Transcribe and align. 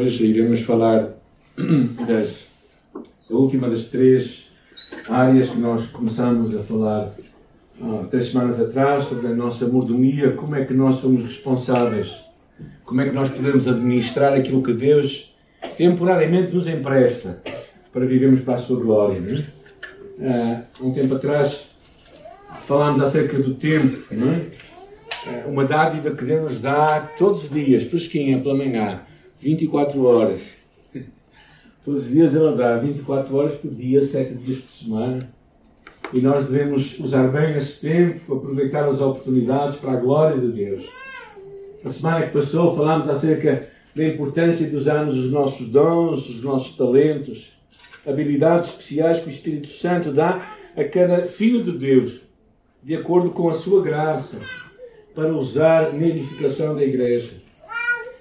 Hoje 0.00 0.24
iremos 0.24 0.62
falar 0.62 1.10
das, 2.08 2.48
da 3.28 3.36
última 3.36 3.68
das 3.68 3.88
três 3.88 4.46
áreas 5.06 5.50
que 5.50 5.58
nós 5.58 5.88
começamos 5.88 6.56
a 6.56 6.62
falar 6.62 7.14
há 7.82 8.04
três 8.04 8.28
semanas 8.28 8.58
atrás 8.58 9.04
sobre 9.04 9.26
a 9.26 9.34
nossa 9.34 9.66
mordomia, 9.66 10.32
como 10.32 10.56
é 10.56 10.64
que 10.64 10.72
nós 10.72 10.94
somos 10.96 11.24
responsáveis, 11.24 12.16
como 12.82 13.02
é 13.02 13.10
que 13.10 13.14
nós 13.14 13.28
podemos 13.28 13.68
administrar 13.68 14.32
aquilo 14.32 14.62
que 14.62 14.72
Deus 14.72 15.34
temporariamente 15.76 16.54
nos 16.54 16.66
empresta 16.66 17.42
para 17.92 18.06
vivermos 18.06 18.40
para 18.40 18.54
a 18.54 18.58
sua 18.58 18.80
glória. 18.80 19.22
É? 20.18 20.62
Há 20.80 20.82
um 20.82 20.94
tempo 20.94 21.14
atrás 21.16 21.66
falámos 22.66 23.02
acerca 23.02 23.38
do 23.38 23.52
tempo, 23.54 23.98
é? 24.14 25.46
uma 25.46 25.66
dádiva 25.66 26.10
que 26.12 26.24
Deus 26.24 26.52
nos 26.52 26.62
dá 26.62 27.00
todos 27.18 27.44
os 27.44 27.50
dias, 27.50 27.82
fresquinha 27.82 28.40
pela 28.40 28.54
manhã, 28.54 29.02
24 29.40 30.04
horas. 30.04 30.42
Todos 31.82 32.02
os 32.02 32.12
dias 32.12 32.34
Ele 32.34 32.56
dá 32.56 32.76
24 32.76 33.34
horas 33.34 33.54
por 33.54 33.70
dia, 33.70 34.04
7 34.04 34.34
dias 34.34 34.58
por 34.58 34.70
semana. 34.70 35.30
E 36.12 36.20
nós 36.20 36.46
devemos 36.46 36.98
usar 36.98 37.28
bem 37.28 37.56
esse 37.56 37.80
tempo, 37.80 38.34
aproveitar 38.34 38.86
as 38.86 39.00
oportunidades 39.00 39.78
para 39.78 39.92
a 39.92 39.96
glória 39.96 40.38
de 40.38 40.48
Deus. 40.48 40.84
A 41.82 41.88
semana 41.88 42.26
que 42.26 42.32
passou 42.32 42.76
falámos 42.76 43.08
acerca 43.08 43.68
da 43.94 44.04
importância 44.04 44.68
de 44.68 44.76
usarmos 44.76 45.16
os 45.16 45.30
nossos 45.30 45.68
dons, 45.68 46.28
os 46.28 46.42
nossos 46.42 46.76
talentos, 46.76 47.52
habilidades 48.06 48.68
especiais 48.68 49.20
que 49.20 49.28
o 49.28 49.30
Espírito 49.30 49.68
Santo 49.68 50.12
dá 50.12 50.54
a 50.76 50.84
cada 50.84 51.24
filho 51.24 51.62
de 51.62 51.72
Deus, 51.72 52.20
de 52.82 52.94
acordo 52.94 53.30
com 53.30 53.48
a 53.48 53.54
sua 53.54 53.82
graça, 53.82 54.36
para 55.14 55.34
usar 55.34 55.92
na 55.94 56.06
edificação 56.06 56.74
da 56.74 56.84
igreja. 56.84 57.39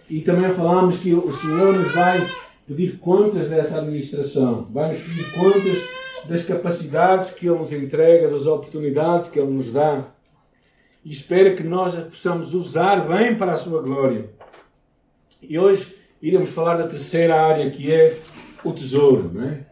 E 0.10 0.22
também 0.22 0.54
falámos 0.54 0.98
que 0.98 1.14
o 1.14 1.32
Senhor 1.32 1.76
nos 1.78 1.92
vai 1.92 2.28
pedir 2.68 2.98
contas 2.98 3.50
dessa 3.50 3.78
administração, 3.78 4.68
vai 4.72 4.92
nos 4.92 5.02
pedir 5.02 5.32
contas 5.34 5.78
das 6.28 6.44
capacidades 6.44 7.32
que 7.32 7.48
Ele 7.48 7.60
nos 7.60 7.72
entrega, 7.72 8.30
das 8.30 8.46
oportunidades 8.46 9.28
que 9.28 9.40
Ele 9.40 9.52
nos 9.52 9.72
dá. 9.72 10.06
E 11.06 11.12
espera 11.12 11.54
que 11.54 11.64
nós 11.64 11.96
as 11.96 12.06
possamos 12.06 12.54
usar 12.54 13.08
bem 13.08 13.36
para 13.36 13.54
a 13.54 13.58
Sua 13.58 13.82
glória. 13.82 14.30
E 15.42 15.58
hoje 15.58 15.96
iremos 16.22 16.50
falar 16.50 16.78
da 16.78 16.88
terceira 16.88 17.40
área 17.40 17.70
que 17.70 17.92
é 17.92 18.18
o 18.64 18.74
tesouro, 18.74 19.32
não 19.34 19.44
é? 19.44 19.66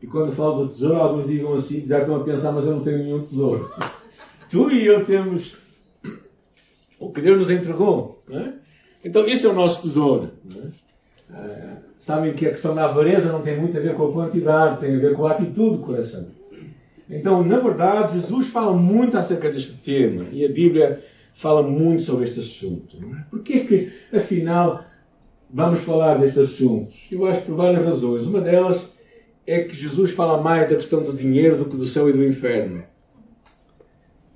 E 0.00 0.06
quando 0.06 0.32
falo 0.32 0.64
do 0.64 0.72
tesouro, 0.72 0.96
alguns 0.96 1.26
digam 1.26 1.54
assim, 1.54 1.86
já 1.86 2.00
estão 2.00 2.16
a 2.16 2.24
pensar, 2.24 2.52
mas 2.52 2.64
eu 2.64 2.72
não 2.72 2.82
tenho 2.82 2.98
nenhum 2.98 3.22
tesouro. 3.22 3.72
Tu 4.50 4.70
e 4.70 4.84
eu 4.84 5.02
temos 5.02 5.54
o 6.98 7.10
que 7.10 7.22
Deus 7.22 7.38
nos 7.38 7.50
entregou. 7.50 8.22
É? 8.30 8.61
Então, 9.04 9.26
isso 9.26 9.46
é 9.46 9.50
o 9.50 9.54
nosso 9.54 9.82
tesouro. 9.82 10.30
É? 11.30 11.36
É, 11.36 11.76
sabem 11.98 12.34
que 12.34 12.46
a 12.46 12.50
questão 12.50 12.74
da 12.74 12.84
avareza 12.84 13.32
não 13.32 13.42
tem 13.42 13.58
muito 13.58 13.76
a 13.76 13.80
ver 13.80 13.94
com 13.94 14.08
a 14.08 14.12
quantidade, 14.12 14.80
tem 14.80 14.96
a 14.96 14.98
ver 14.98 15.14
com 15.14 15.26
a 15.26 15.32
atitude 15.32 15.76
do 15.76 15.82
coração. 15.82 16.26
Então, 17.08 17.44
na 17.44 17.58
verdade, 17.58 18.20
Jesus 18.20 18.48
fala 18.48 18.72
muito 18.72 19.18
acerca 19.18 19.50
deste 19.50 19.72
tema 19.72 20.26
e 20.32 20.44
a 20.44 20.48
Bíblia 20.48 21.02
fala 21.34 21.62
muito 21.62 22.02
sobre 22.02 22.24
este 22.24 22.40
assunto. 22.40 22.96
É? 22.96 23.24
Por 23.30 23.40
que 23.40 23.60
que, 23.60 23.92
afinal, 24.12 24.84
vamos 25.50 25.80
falar 25.80 26.18
deste 26.18 26.40
assunto? 26.40 26.90
Eu 27.10 27.26
acho 27.26 27.42
por 27.42 27.56
várias 27.56 27.84
razões. 27.84 28.24
Uma 28.24 28.40
delas 28.40 28.80
é 29.46 29.62
que 29.62 29.74
Jesus 29.74 30.12
fala 30.12 30.40
mais 30.40 30.68
da 30.68 30.76
questão 30.76 31.02
do 31.02 31.12
dinheiro 31.12 31.56
do 31.56 31.66
que 31.66 31.76
do 31.76 31.86
céu 31.86 32.08
e 32.08 32.12
do 32.12 32.24
inferno. 32.24 32.84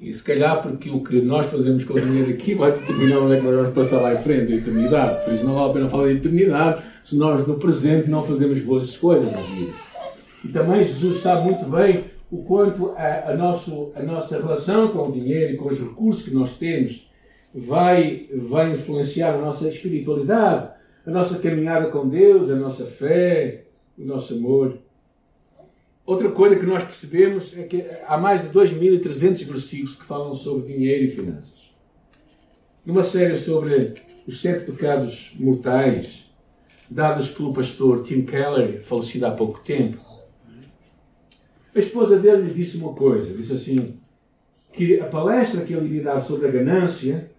E 0.00 0.12
se 0.12 0.22
calhar 0.22 0.61
porque 0.61 0.91
o 0.91 1.02
que 1.02 1.20
nós 1.22 1.47
fazemos 1.47 1.83
com 1.84 1.94
o 1.94 2.00
dinheiro 2.00 2.30
aqui 2.30 2.55
vai 2.55 2.72
determinar 2.72 3.19
onde 3.19 3.34
é 3.34 3.39
que 3.39 3.44
nós 3.44 3.55
vamos 3.55 3.75
passar 3.75 4.00
lá 4.00 4.12
em 4.12 4.19
frente, 4.19 4.52
a 4.52 4.56
eternidade. 4.56 5.25
Por 5.25 5.34
isso 5.34 5.47
não 5.47 5.55
vale 5.55 5.70
a 5.70 5.72
pena 5.72 5.89
falar 5.89 6.08
de 6.08 6.16
eternidade 6.16 6.83
se 7.02 7.16
nós 7.16 7.47
no 7.47 7.58
presente 7.58 8.11
não 8.11 8.22
fazemos 8.22 8.61
boas 8.61 8.84
escolhas 8.84 9.33
na 9.33 9.41
vida. 9.41 9.72
E 10.44 10.48
também 10.48 10.84
Jesus 10.84 11.19
sabe 11.19 11.44
muito 11.44 11.64
bem 11.64 12.05
o 12.30 12.42
quanto 12.44 12.91
a, 12.91 13.30
a, 13.30 13.34
nosso, 13.34 13.92
a 13.94 14.02
nossa 14.02 14.36
relação 14.36 14.89
com 14.89 15.08
o 15.08 15.12
dinheiro 15.12 15.55
e 15.55 15.56
com 15.56 15.68
os 15.68 15.79
recursos 15.79 16.24
que 16.24 16.35
nós 16.35 16.58
temos 16.58 17.08
vai, 17.55 18.29
vai 18.35 18.73
influenciar 18.73 19.35
a 19.35 19.39
nossa 19.39 19.68
espiritualidade, 19.68 20.70
a 21.06 21.11
nossa 21.11 21.39
caminhada 21.39 21.89
com 21.89 22.06
Deus, 22.06 22.51
a 22.51 22.56
nossa 22.56 22.85
fé, 22.85 23.64
o 23.96 24.05
nosso 24.05 24.35
amor. 24.35 24.79
Outra 26.06 26.30
coisa 26.30 26.55
que 26.55 26.64
nós 26.64 26.84
percebemos 26.84 27.58
é 27.58 27.64
que 27.64 27.84
há 28.06 28.17
mais 28.17 28.42
de 28.42 28.48
2.300 28.50 29.44
versículos 29.44 29.96
que 29.96 30.05
falam 30.05 30.34
sobre 30.36 30.72
dinheiro 30.72 31.06
e 31.06 31.11
finanças. 31.11 31.74
Numa 32.84 33.02
série 33.02 33.36
sobre 33.36 33.94
os 34.24 34.40
sete 34.40 34.64
pecados 34.64 35.33
mortais, 35.34 36.24
dadas 36.89 37.28
pelo 37.28 37.52
pastor 37.52 38.05
Tim 38.05 38.22
Keller, 38.22 38.84
falecido 38.84 39.27
há 39.27 39.33
pouco 39.33 39.58
tempo, 39.64 39.98
a 41.74 41.78
esposa 41.80 42.17
dele 42.17 42.42
lhe 42.42 42.55
disse 42.55 42.77
uma 42.77 42.94
coisa: 42.94 43.34
disse 43.34 43.52
assim, 43.52 43.98
que 44.73 45.00
a 45.00 45.06
palestra 45.06 45.64
que 45.64 45.73
ele 45.73 45.86
iria 45.86 46.05
dar 46.05 46.20
sobre 46.20 46.46
a 46.46 46.50
ganância 46.52 47.33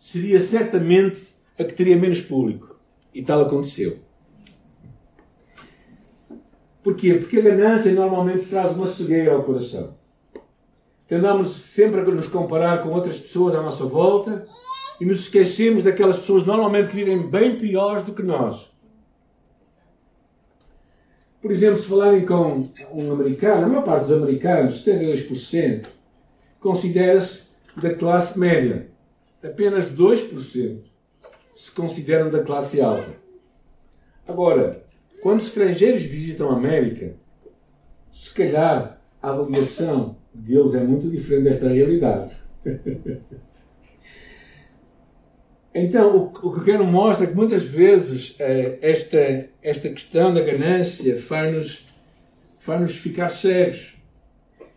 seria 0.00 0.40
certamente 0.40 1.34
a 1.58 1.64
que 1.64 1.74
teria 1.74 1.96
menos 1.96 2.22
público. 2.22 2.80
E 3.12 3.22
tal 3.22 3.42
aconteceu. 3.42 4.05
Porquê? 6.86 7.14
Porque 7.14 7.40
a 7.40 7.42
ganância 7.42 7.92
normalmente 7.92 8.46
traz 8.46 8.76
uma 8.76 8.86
cegueira 8.86 9.32
ao 9.32 9.42
coração. 9.42 9.94
Tendamos 11.08 11.48
sempre 11.48 12.00
a 12.00 12.04
nos 12.04 12.28
comparar 12.28 12.80
com 12.80 12.90
outras 12.90 13.18
pessoas 13.18 13.56
à 13.56 13.60
nossa 13.60 13.84
volta 13.84 14.46
e 15.00 15.04
nos 15.04 15.22
esquecemos 15.22 15.82
daquelas 15.82 16.16
pessoas 16.16 16.46
normalmente 16.46 16.90
que 16.90 16.94
vivem 16.94 17.28
bem 17.28 17.58
piores 17.58 18.04
do 18.04 18.14
que 18.14 18.22
nós. 18.22 18.70
Por 21.42 21.50
exemplo, 21.50 21.80
se 21.80 21.88
falarem 21.88 22.24
com 22.24 22.68
um 22.92 23.10
americano, 23.10 23.66
a 23.66 23.68
maior 23.68 23.84
parte 23.84 24.02
dos 24.02 24.12
americanos, 24.12 24.84
72%, 24.84 25.86
considera-se 26.60 27.48
da 27.76 27.96
classe 27.96 28.38
média. 28.38 28.86
Apenas 29.42 29.90
2% 29.90 30.78
se 31.52 31.72
consideram 31.72 32.30
da 32.30 32.44
classe 32.44 32.80
alta. 32.80 33.12
Agora, 34.28 34.85
quando 35.26 35.40
estrangeiros 35.40 36.04
visitam 36.04 36.50
a 36.50 36.56
América, 36.56 37.16
se 38.12 38.32
calhar 38.32 39.02
a 39.20 39.30
avaliação 39.30 40.18
deles 40.32 40.72
é 40.72 40.84
muito 40.84 41.10
diferente 41.10 41.48
desta 41.48 41.68
realidade. 41.68 42.30
então, 45.74 46.16
o, 46.16 46.30
que 46.30 46.60
eu 46.60 46.64
quero 46.64 46.86
mostrar 46.86 47.24
é 47.24 47.28
que 47.30 47.34
muitas 47.34 47.64
vezes 47.64 48.36
eh, 48.38 48.78
esta, 48.80 49.48
esta 49.60 49.88
questão 49.88 50.32
da 50.32 50.42
ganância 50.42 51.20
faz-nos 51.20 51.84
faz 52.60 52.92
ficar 52.92 53.28
cegos. 53.28 53.96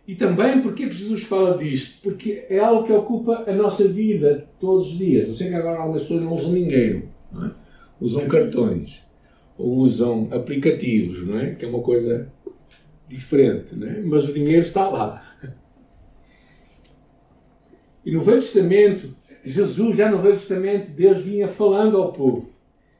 E 0.04 0.16
também 0.16 0.60
porque 0.62 0.88
que 0.88 0.94
Jesus 0.94 1.22
fala 1.22 1.56
disto? 1.56 2.02
Porque 2.02 2.44
é 2.50 2.58
algo 2.58 2.88
que 2.88 2.92
ocupa 2.92 3.44
a 3.46 3.52
nossa 3.52 3.86
vida 3.86 4.48
todos 4.58 4.94
os 4.94 4.98
dias. 4.98 5.28
Eu 5.28 5.34
sei 5.36 5.48
que 5.48 5.54
agora 5.54 5.78
algumas 5.78 6.02
pessoas 6.02 6.24
não 6.24 6.34
usam 6.34 6.50
ninguém, 6.50 7.04
não 7.30 7.46
é? 7.46 7.52
usam 8.00 8.26
cartões 8.26 9.08
usam 9.60 10.28
aplicativos, 10.32 11.26
não 11.26 11.38
é? 11.38 11.54
Que 11.54 11.64
é 11.64 11.68
uma 11.68 11.82
coisa 11.82 12.30
diferente, 13.08 13.74
não 13.76 13.86
é? 13.86 14.00
Mas 14.00 14.28
o 14.28 14.32
dinheiro 14.32 14.60
está 14.60 14.88
lá. 14.88 15.22
E 18.04 18.12
no 18.12 18.22
Velho 18.22 18.40
Testamento, 18.40 19.14
Jesus, 19.44 19.96
já 19.96 20.10
no 20.10 20.22
Velho 20.22 20.36
Testamento, 20.36 20.90
Deus 20.92 21.18
vinha 21.18 21.48
falando 21.48 21.96
ao 21.96 22.12
povo, 22.12 22.50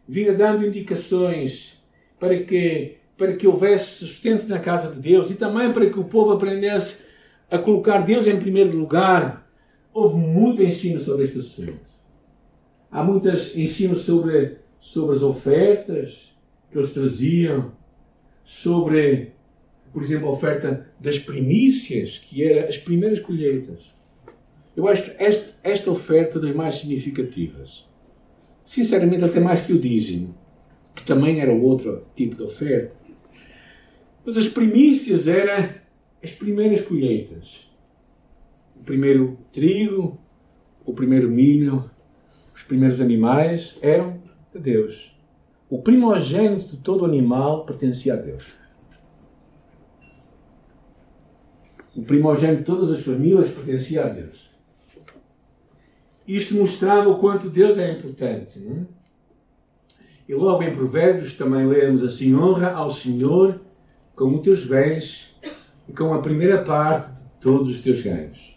vinha 0.06 0.34
dando 0.34 0.66
indicações 0.66 1.80
para 2.18 2.38
que, 2.42 2.96
para 3.16 3.34
que 3.34 3.46
houvesse 3.46 4.04
sustento 4.06 4.46
na 4.46 4.58
casa 4.58 4.92
de 4.92 5.00
Deus 5.00 5.30
e 5.30 5.34
também 5.34 5.72
para 5.72 5.88
que 5.88 5.98
o 5.98 6.04
povo 6.04 6.32
aprendesse 6.32 7.02
a 7.50 7.58
colocar 7.58 8.02
Deus 8.02 8.26
em 8.26 8.38
primeiro 8.38 8.76
lugar. 8.76 9.48
Houve 9.92 10.16
muito 10.16 10.62
ensino 10.62 11.00
sobre 11.00 11.24
este 11.24 11.38
assunto. 11.38 11.90
Há 12.90 13.02
muitos 13.02 13.56
ensinos 13.56 14.02
sobre, 14.02 14.58
sobre 14.80 15.16
as 15.16 15.22
ofertas, 15.22 16.29
que 16.70 16.78
eles 16.78 16.92
traziam 16.92 17.72
sobre, 18.44 19.32
por 19.92 20.02
exemplo, 20.02 20.28
a 20.28 20.32
oferta 20.32 20.88
das 20.98 21.18
primícias, 21.18 22.18
que 22.18 22.44
era 22.44 22.68
as 22.68 22.78
primeiras 22.78 23.20
colheitas. 23.20 23.94
Eu 24.76 24.86
acho 24.88 25.10
esta, 25.18 25.54
esta 25.62 25.90
oferta 25.90 26.38
das 26.38 26.54
mais 26.54 26.76
significativas. 26.76 27.88
Sinceramente, 28.64 29.24
até 29.24 29.40
mais 29.40 29.60
que 29.60 29.72
o 29.72 29.78
dízimo, 29.78 30.34
que 30.94 31.04
também 31.04 31.40
era 31.40 31.52
outro 31.52 32.06
tipo 32.14 32.36
de 32.36 32.42
oferta. 32.42 32.94
Mas 34.24 34.36
as 34.36 34.48
primícias 34.48 35.26
eram 35.26 35.70
as 36.22 36.30
primeiras 36.30 36.82
colheitas. 36.82 37.68
O 38.76 38.84
primeiro 38.84 39.38
trigo, 39.50 40.18
o 40.84 40.92
primeiro 40.92 41.28
milho, 41.28 41.90
os 42.54 42.62
primeiros 42.62 43.00
animais 43.00 43.76
eram 43.82 44.22
de 44.52 44.60
Deus. 44.60 45.14
O 45.70 45.80
primogênito 45.80 46.76
de 46.76 46.76
todo 46.78 47.04
animal 47.04 47.64
pertencia 47.64 48.14
a 48.14 48.16
Deus. 48.16 48.44
O 51.94 52.02
primogênito 52.02 52.58
de 52.58 52.64
todas 52.64 52.90
as 52.90 53.02
famílias 53.02 53.52
pertencia 53.52 54.04
a 54.04 54.08
Deus. 54.08 54.50
Isto 56.26 56.56
mostrava 56.56 57.08
o 57.08 57.18
quanto 57.18 57.48
Deus 57.48 57.78
é 57.78 57.92
importante. 57.92 58.58
Não 58.58 58.78
é? 58.78 59.00
E 60.28 60.34
logo 60.34 60.62
em 60.62 60.72
Provérbios 60.72 61.34
também 61.34 61.66
lemos 61.66 62.02
assim: 62.02 62.34
honra 62.34 62.72
ao 62.72 62.90
Senhor 62.90 63.60
com 64.16 64.34
os 64.34 64.42
teus 64.42 64.66
bens 64.66 65.36
e 65.88 65.92
com 65.92 66.12
a 66.12 66.20
primeira 66.20 66.62
parte 66.62 67.12
de 67.12 67.30
todos 67.40 67.68
os 67.68 67.80
teus 67.80 68.02
ganhos. 68.02 68.56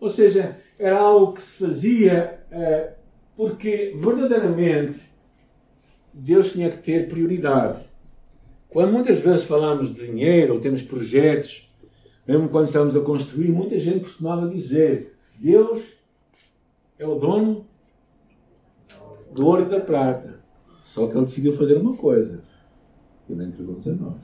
Ou 0.00 0.08
seja, 0.08 0.58
era 0.78 0.98
algo 0.98 1.34
que 1.34 1.42
se 1.42 1.66
fazia 1.66 2.40
uh, 2.50 2.92
porque 3.36 3.94
verdadeiramente 3.96 5.12
Deus 6.12 6.52
tinha 6.52 6.70
que 6.70 6.78
ter 6.78 7.08
prioridade. 7.08 7.80
Quando 8.68 8.92
muitas 8.92 9.18
vezes 9.18 9.44
falamos 9.44 9.94
de 9.94 10.06
dinheiro 10.06 10.54
ou 10.54 10.60
temos 10.60 10.82
projetos, 10.82 11.70
mesmo 12.26 12.48
quando 12.48 12.66
estamos 12.66 12.96
a 12.96 13.00
construir, 13.00 13.48
muita 13.48 13.78
gente 13.78 14.00
costumava 14.00 14.48
dizer: 14.48 15.14
Deus 15.38 15.82
é 16.98 17.06
o 17.06 17.16
dono 17.16 17.66
do 19.32 19.46
ouro 19.46 19.62
e 19.62 19.68
da 19.68 19.80
prata. 19.80 20.40
Só 20.84 21.06
que 21.06 21.16
ele 21.16 21.24
decidiu 21.24 21.56
fazer 21.56 21.76
uma 21.76 21.96
coisa: 21.96 22.42
ele 23.28 23.44
entregou-nos 23.44 23.86
a 23.86 23.92
nós. 23.92 24.20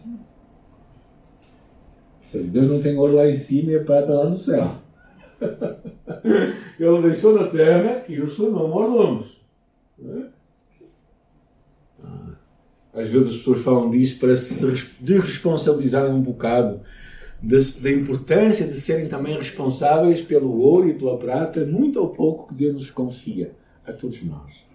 Deus 2.33 2.71
não 2.71 2.81
tem 2.81 2.97
ouro 2.97 3.15
lá 3.15 3.29
em 3.29 3.37
cima 3.37 3.73
e 3.73 3.77
a 3.77 3.85
prata 3.85 4.13
lá 4.13 4.29
no 4.29 4.37
céu. 4.37 4.71
ele 6.79 7.03
deixou 7.03 7.35
na 7.35 7.49
terra 7.49 8.05
e 8.09 8.21
os 8.21 8.37
seus 8.37 8.53
não 8.53 8.69
mordomos. 8.69 9.39
Às 12.99 13.09
vezes 13.09 13.29
as 13.29 13.37
pessoas 13.37 13.61
falam 13.61 13.91
disso 13.91 14.19
para 14.19 14.37
se 14.37 14.65
desresponsabilizarem 15.01 16.13
um 16.13 16.21
bocado 16.21 16.81
da 17.41 17.91
importância 17.91 18.67
de 18.67 18.75
serem 18.75 19.07
também 19.07 19.39
responsáveis 19.39 20.21
pelo 20.21 20.59
ouro 20.59 20.89
e 20.89 20.95
pela 20.95 21.17
prata, 21.17 21.65
muito 21.65 22.01
ou 22.01 22.09
pouco 22.09 22.49
que 22.49 22.55
Deus 22.55 22.75
nos 22.75 22.91
confia 22.91 23.53
a 23.87 23.93
todos 23.93 24.23
nós. 24.25 24.67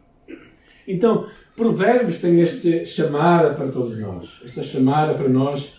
Então, 0.88 1.28
Provérbios 1.56 2.20
tem 2.20 2.42
esta 2.42 2.86
chamada 2.86 3.54
para 3.54 3.68
todos 3.68 3.98
nós, 4.00 4.42
esta 4.46 4.64
chamada 4.64 5.14
para 5.14 5.30
nós 5.30 5.74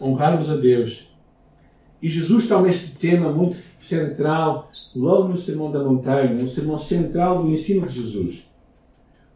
honrarmos 0.00 0.48
a 0.48 0.56
Deus. 0.56 1.06
E 2.00 2.08
Jesus 2.08 2.46
toma 2.46 2.68
este 2.68 2.92
tema 2.92 3.32
muito 3.32 3.56
central 3.80 4.70
logo 4.94 5.28
no 5.28 5.36
Sermão 5.36 5.72
da 5.72 5.82
Montanha, 5.82 6.32
no 6.34 6.48
sermão 6.48 6.78
central 6.78 7.42
do 7.42 7.50
ensino 7.50 7.86
de 7.86 7.94
Jesus. 8.00 8.47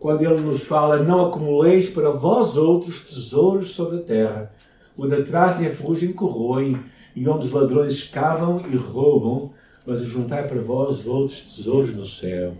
Quando 0.03 0.23
ele 0.23 0.41
nos 0.41 0.65
fala: 0.65 1.01
Não 1.01 1.29
acumuleis 1.29 1.89
para 1.89 2.11
vós 2.11 2.57
outros 2.57 3.03
tesouros 3.03 3.71
sobre 3.71 3.99
a 3.99 4.03
terra, 4.03 4.53
onde 4.99 5.15
a 5.15 5.25
traça 5.25 5.63
e 5.63 5.67
a 5.69 5.71
ferrugem 5.71 6.13
corroem, 6.13 6.77
e 7.15 7.29
onde 7.29 7.47
os 7.47 7.53
ladrões 7.53 7.93
escavam 7.93 8.61
e 8.69 8.75
roubam, 8.75 9.53
mas 9.87 10.01
juntai 10.01 10.49
para 10.49 10.61
vós 10.61 11.07
outros 11.07 11.55
tesouros 11.55 11.95
no 11.95 12.05
céu, 12.05 12.53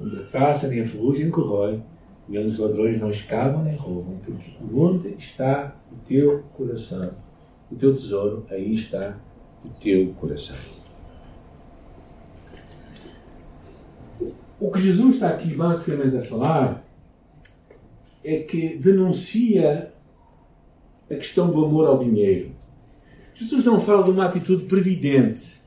onde 0.00 0.16
a 0.16 0.22
traça 0.22 0.66
nem 0.66 0.80
a 0.80 0.88
ferrugem 0.88 1.30
corrói, 1.30 1.78
e 2.26 2.38
onde 2.38 2.48
os 2.48 2.58
ladrões 2.58 2.98
não 2.98 3.10
escavam 3.10 3.62
nem 3.62 3.76
roubam, 3.76 4.16
porque 4.24 4.50
onde 4.74 5.08
está 5.18 5.76
o 5.92 5.96
teu 6.08 6.42
coração, 6.56 7.10
o 7.70 7.76
teu 7.76 7.92
tesouro, 7.92 8.46
aí 8.48 8.72
está 8.72 9.18
o 9.62 9.68
teu 9.78 10.14
coração. 10.14 10.56
O 14.62 14.70
que 14.70 14.80
Jesus 14.80 15.16
está 15.16 15.30
aqui 15.30 15.52
basicamente 15.56 16.16
a 16.16 16.22
falar 16.22 16.84
é 18.22 18.44
que 18.44 18.76
denuncia 18.76 19.92
a 21.10 21.14
questão 21.16 21.50
do 21.50 21.64
amor 21.64 21.88
ao 21.88 21.98
dinheiro. 21.98 22.52
Jesus 23.34 23.64
não 23.64 23.80
fala 23.80 24.04
de 24.04 24.12
uma 24.12 24.24
atitude 24.24 24.62
previdente, 24.66 25.60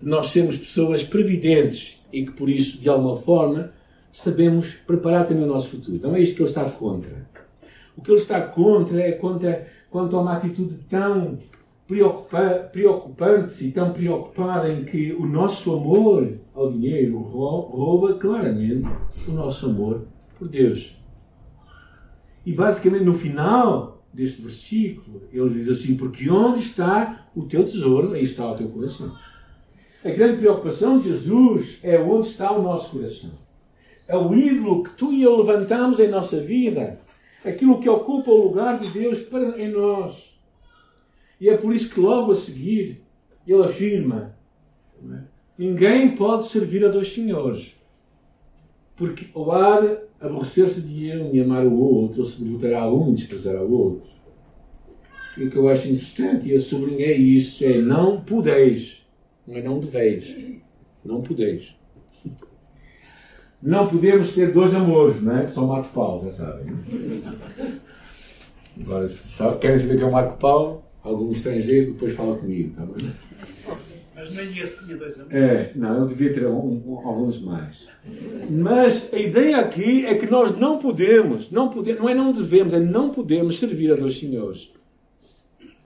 de 0.00 0.08
nós 0.08 0.28
sermos 0.28 0.56
pessoas 0.56 1.02
previdentes 1.02 2.00
e 2.12 2.24
que 2.24 2.30
por 2.30 2.48
isso, 2.48 2.78
de 2.78 2.88
alguma 2.88 3.16
forma, 3.16 3.72
sabemos 4.12 4.72
preparar 4.72 5.26
também 5.26 5.42
o 5.42 5.48
nosso 5.48 5.70
futuro. 5.70 5.98
Não 6.00 6.14
é 6.14 6.20
isto 6.20 6.36
que 6.36 6.42
ele 6.42 6.48
está 6.48 6.64
contra. 6.66 7.26
O 7.96 8.02
que 8.02 8.10
ele 8.12 8.20
está 8.20 8.40
contra 8.40 9.00
é 9.00 9.10
contra, 9.10 9.66
quanto 9.90 10.16
a 10.16 10.20
uma 10.20 10.36
atitude 10.36 10.76
tão 10.88 11.40
preocupa, 11.88 12.70
preocupante 12.72 13.64
e 13.64 13.72
tão 13.72 13.92
preocupada 13.92 14.72
em 14.72 14.84
que 14.84 15.12
o 15.12 15.26
nosso 15.26 15.74
amor 15.74 16.38
ao 16.54 16.72
dinheiro 16.72 17.18
rouba 17.18 18.14
claramente 18.14 18.86
o 19.26 19.32
nosso 19.32 19.66
amor 19.66 20.06
por 20.38 20.48
Deus. 20.48 20.96
E 22.44 22.52
basicamente 22.52 23.04
no 23.04 23.14
final 23.14 24.04
deste 24.12 24.42
versículo, 24.42 25.22
ele 25.32 25.50
diz 25.50 25.68
assim: 25.68 25.96
Porque 25.96 26.28
onde 26.30 26.60
está 26.60 27.28
o 27.34 27.44
teu 27.44 27.64
tesouro, 27.64 28.12
aí 28.12 28.24
está 28.24 28.50
o 28.50 28.56
teu 28.56 28.68
coração. 28.68 29.14
A 30.04 30.10
grande 30.10 30.38
preocupação 30.38 30.98
de 30.98 31.08
Jesus 31.08 31.78
é 31.82 31.98
onde 31.98 32.28
está 32.28 32.52
o 32.52 32.62
nosso 32.62 32.90
coração 32.90 33.30
é 34.12 34.16
o 34.16 34.34
ídolo 34.34 34.82
que 34.82 34.90
tu 34.90 35.12
e 35.12 35.22
eu 35.22 35.36
levantamos 35.36 35.98
em 35.98 36.08
nossa 36.08 36.38
vida, 36.38 37.00
aquilo 37.44 37.80
que 37.80 37.88
ocupa 37.88 38.30
o 38.30 38.44
lugar 38.48 38.78
de 38.78 38.88
Deus 38.88 39.20
para, 39.22 39.58
em 39.58 39.70
nós. 39.70 40.36
E 41.40 41.48
é 41.48 41.56
por 41.56 41.74
isso 41.74 41.88
que 41.88 41.98
logo 41.98 42.32
a 42.32 42.36
seguir 42.36 43.02
ele 43.46 43.64
afirma: 43.64 44.36
é? 45.10 45.31
Ninguém 45.56 46.14
pode 46.14 46.46
servir 46.46 46.84
a 46.84 46.88
dois 46.88 47.12
senhores, 47.12 47.74
porque 48.96 49.26
ou 49.34 49.52
há 49.52 49.80
de 49.80 49.96
aborrecer-se 50.20 50.80
de 50.82 51.12
um 51.12 51.34
e 51.34 51.40
amar 51.40 51.66
o 51.66 51.78
outro, 51.78 52.20
ou 52.20 52.26
se 52.26 52.44
devotará 52.44 52.82
a 52.82 52.92
um 52.92 53.10
e 53.10 53.14
desprezar 53.14 53.56
o 53.62 53.72
outro. 53.72 54.10
E 55.36 55.44
o 55.44 55.50
que 55.50 55.56
eu 55.56 55.68
acho 55.68 55.88
interessante, 55.88 56.48
e 56.48 56.52
eu 56.52 56.60
sublinhei 56.60 57.16
isso, 57.16 57.64
é 57.64 57.78
não 57.78 58.20
podeis, 58.20 59.02
não 59.46 59.56
é 59.56 59.62
não 59.62 59.80
deveis, 59.80 60.36
não 61.04 61.22
podeis. 61.22 61.74
Não 63.62 63.88
podemos 63.88 64.34
ter 64.34 64.52
dois 64.52 64.74
amores, 64.74 65.22
não 65.22 65.38
é? 65.38 65.46
Só 65.48 65.64
Marco 65.64 65.92
Paulo, 65.94 66.26
já 66.26 66.32
sabem. 66.32 66.66
Agora, 68.80 69.08
se 69.08 69.38
querem 69.60 69.78
saber 69.78 69.96
que 69.98 70.02
é 70.02 70.06
o 70.06 70.12
Marco 70.12 70.36
Paulo, 70.38 70.82
algum 71.02 71.30
estrangeiro, 71.30 71.92
depois 71.92 72.12
fala 72.12 72.36
comigo, 72.36 72.70
está 72.70 72.84
bem? 72.84 73.12
Mas 74.22 74.34
nem 74.34 74.56
esse 74.56 74.78
tinha 74.78 74.96
dois 74.96 75.18
amores. 75.18 75.36
É, 75.36 75.72
não, 75.74 75.98
eu 75.98 76.06
devia 76.06 76.32
ter 76.32 76.46
um, 76.46 76.80
um, 76.86 76.98
alguns 77.04 77.40
mais. 77.40 77.88
Mas 78.48 79.12
a 79.12 79.18
ideia 79.18 79.58
aqui 79.58 80.06
é 80.06 80.14
que 80.14 80.30
nós 80.30 80.56
não 80.56 80.78
podemos, 80.78 81.50
não 81.50 81.68
podemos, 81.68 82.00
não 82.00 82.08
é 82.08 82.14
não 82.14 82.30
devemos, 82.30 82.72
é 82.72 82.78
não 82.78 83.10
podemos 83.10 83.58
servir 83.58 83.92
a 83.92 83.96
dois 83.96 84.16
senhores. 84.16 84.72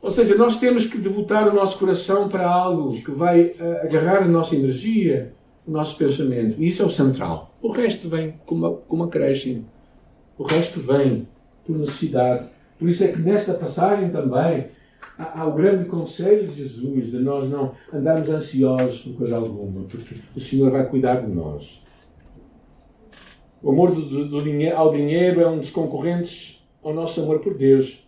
Ou 0.03 0.11
seja, 0.11 0.35
nós 0.35 0.61
temos 0.61 0.85
que 0.85 0.99
devotar 0.99 1.49
o 1.49 1.55
nosso 1.55 1.79
coração 1.79 2.29
para 2.29 2.47
algo 2.47 3.03
que 3.03 3.11
vai 3.11 3.43
uh, 3.43 3.85
agarrar 3.85 4.23
a 4.23 4.29
nossa 4.29 4.55
energia, 4.55 5.33
o 5.67 5.71
nosso 5.71 5.97
pensamento. 5.97 6.61
E 6.61 6.69
isso 6.69 6.83
é 6.83 6.85
o 6.85 6.91
central. 6.91 7.57
O 7.63 7.71
resto 7.71 8.07
vem 8.07 8.35
como, 8.45 8.83
como 8.87 9.05
acréscimo. 9.05 9.67
O 10.37 10.45
resto 10.45 10.79
vem 10.81 11.27
por 11.65 11.79
necessidade. 11.79 12.49
Por 12.79 12.87
isso 12.87 13.03
é 13.03 13.09
que 13.09 13.19
nesta 13.19 13.55
passagem 13.55 14.11
também 14.11 14.67
há, 15.19 15.41
há 15.41 15.47
o 15.47 15.55
grande 15.55 15.89
conselho 15.89 16.47
de 16.47 16.55
Jesus 16.55 17.11
de 17.11 17.19
nós 17.19 17.49
não 17.49 17.73
andarmos 17.93 18.29
ansiosos 18.29 19.01
por 19.01 19.15
coisa 19.15 19.37
alguma, 19.37 19.85
porque 19.85 20.17
o 20.35 20.41
Senhor 20.41 20.71
vai 20.71 20.89
cuidar 20.89 21.21
de 21.21 21.29
nós. 21.29 21.83
O 23.63 23.71
amor 23.71 23.95
do, 23.95 24.05
do, 24.05 24.29
do 24.29 24.43
dinheiro, 24.43 24.77
ao 24.77 24.93
dinheiro 24.93 25.41
é 25.41 25.49
um 25.49 25.59
dos 25.59 25.71
concorrentes 25.71 26.65
ao 26.83 26.95
nosso 26.95 27.21
amor 27.21 27.41
por 27.41 27.55
Deus. 27.55 28.05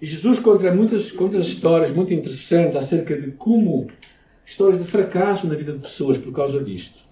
E 0.00 0.06
Jesus 0.06 0.40
conta 0.40 0.74
muitas, 0.74 1.12
conta 1.12 1.36
histórias 1.36 1.90
muito 1.90 2.14
interessantes 2.14 2.74
acerca 2.74 3.20
de 3.20 3.32
como 3.32 3.86
histórias 4.46 4.82
de 4.82 4.90
fracasso 4.90 5.46
na 5.46 5.54
vida 5.54 5.74
de 5.74 5.78
pessoas 5.78 6.16
por 6.16 6.32
causa 6.32 6.62
disto. 6.62 7.10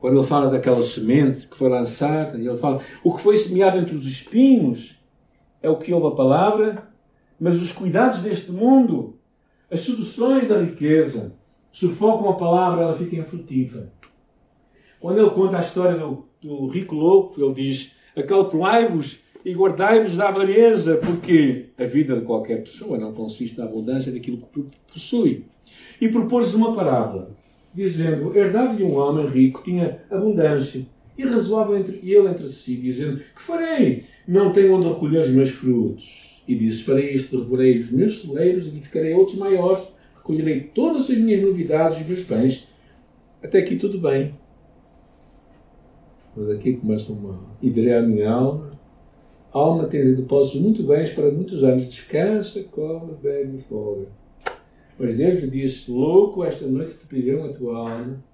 Quando 0.00 0.18
ele 0.18 0.26
fala 0.26 0.48
daquela 0.48 0.82
semente 0.82 1.46
que 1.46 1.56
foi 1.56 1.68
lançada, 1.68 2.38
ele 2.38 2.56
fala: 2.56 2.80
o 3.04 3.14
que 3.14 3.20
foi 3.20 3.36
semeado 3.36 3.78
entre 3.78 3.94
os 3.94 4.06
espinhos 4.06 4.98
é 5.60 5.68
o 5.68 5.76
que 5.76 5.92
ouve 5.92 6.06
a 6.06 6.16
palavra, 6.16 6.87
mas 7.38 7.60
os 7.60 7.72
cuidados 7.72 8.20
deste 8.20 8.50
mundo, 8.50 9.16
as 9.70 9.82
seduções 9.82 10.48
da 10.48 10.60
riqueza, 10.60 11.32
sufocam 11.72 12.30
a 12.30 12.36
palavra, 12.36 12.82
ela 12.82 12.94
fica 12.94 13.16
infrutífera. 13.16 13.92
Quando 14.98 15.20
ele 15.20 15.30
conta 15.30 15.58
a 15.58 15.62
história 15.62 15.96
do, 15.96 16.26
do 16.40 16.66
rico 16.66 16.94
louco, 16.94 17.40
ele 17.40 17.54
diz: 17.54 17.92
Acautelai-vos 18.16 19.20
e 19.44 19.54
guardai-vos 19.54 20.16
da 20.16 20.28
avareza, 20.28 20.96
porque 20.96 21.66
a 21.78 21.84
vida 21.84 22.16
de 22.16 22.22
qualquer 22.22 22.62
pessoa 22.62 22.98
não 22.98 23.12
consiste 23.12 23.56
na 23.56 23.64
abundância 23.64 24.10
daquilo 24.10 24.38
que 24.38 24.64
possui 24.92 25.44
e 26.00 26.08
propôs 26.08 26.54
uma 26.54 26.74
parábola, 26.74 27.30
dizendo: 27.72 28.36
Herdade 28.36 28.78
de 28.78 28.82
um 28.82 28.96
homem 28.96 29.28
rico 29.28 29.62
tinha 29.62 30.02
abundância 30.10 30.84
e 31.16 31.24
razoava 31.24 31.78
entre 31.78 31.98
ele 32.02 32.28
entre 32.28 32.48
si, 32.48 32.76
dizendo: 32.76 33.18
Que 33.18 33.42
farei? 33.42 34.04
Não 34.26 34.52
tenho 34.52 34.74
onde 34.74 34.88
recolher 34.88 35.20
os 35.20 35.30
meus 35.30 35.50
frutos. 35.50 36.27
E 36.48 36.54
disse: 36.54 36.82
Farei 36.82 37.14
isto, 37.14 37.42
recolherei 37.42 37.78
os 37.78 37.90
meus 37.90 38.22
celeiros, 38.22 38.66
edificarei 38.66 39.12
outros 39.12 39.36
maiores, 39.36 39.86
recolherei 40.16 40.60
todas 40.60 41.10
as 41.10 41.18
minhas 41.18 41.42
novidades 41.42 42.00
e 42.00 42.04
meus 42.04 42.24
bens. 42.24 42.66
Até 43.42 43.58
aqui 43.58 43.76
tudo 43.76 44.00
bem. 44.00 44.34
Mas 46.34 46.48
aqui 46.48 46.72
começa 46.72 47.12
uma 47.12 47.38
ideia 47.60 47.98
à 47.98 48.02
minha 48.02 48.30
alma. 48.30 48.70
Alma, 49.52 49.84
tens 49.86 50.06
em 50.06 50.16
depósitos 50.16 50.60
muito 50.60 50.82
bens 50.84 51.10
para 51.10 51.30
muitos 51.30 51.62
anos. 51.62 51.84
Descansa, 51.84 52.62
come, 52.64 53.12
bebe 53.22 53.58
e 53.58 53.60
folga. 53.60 54.08
Mas 54.98 55.16
Deus 55.16 55.42
lhe 55.42 55.50
disse: 55.50 55.90
Louco, 55.90 56.44
esta 56.44 56.66
noite 56.66 56.96
te 56.96 57.06
pedirão 57.06 57.44
a 57.44 57.52
tua 57.52 57.76
alma 57.76 58.24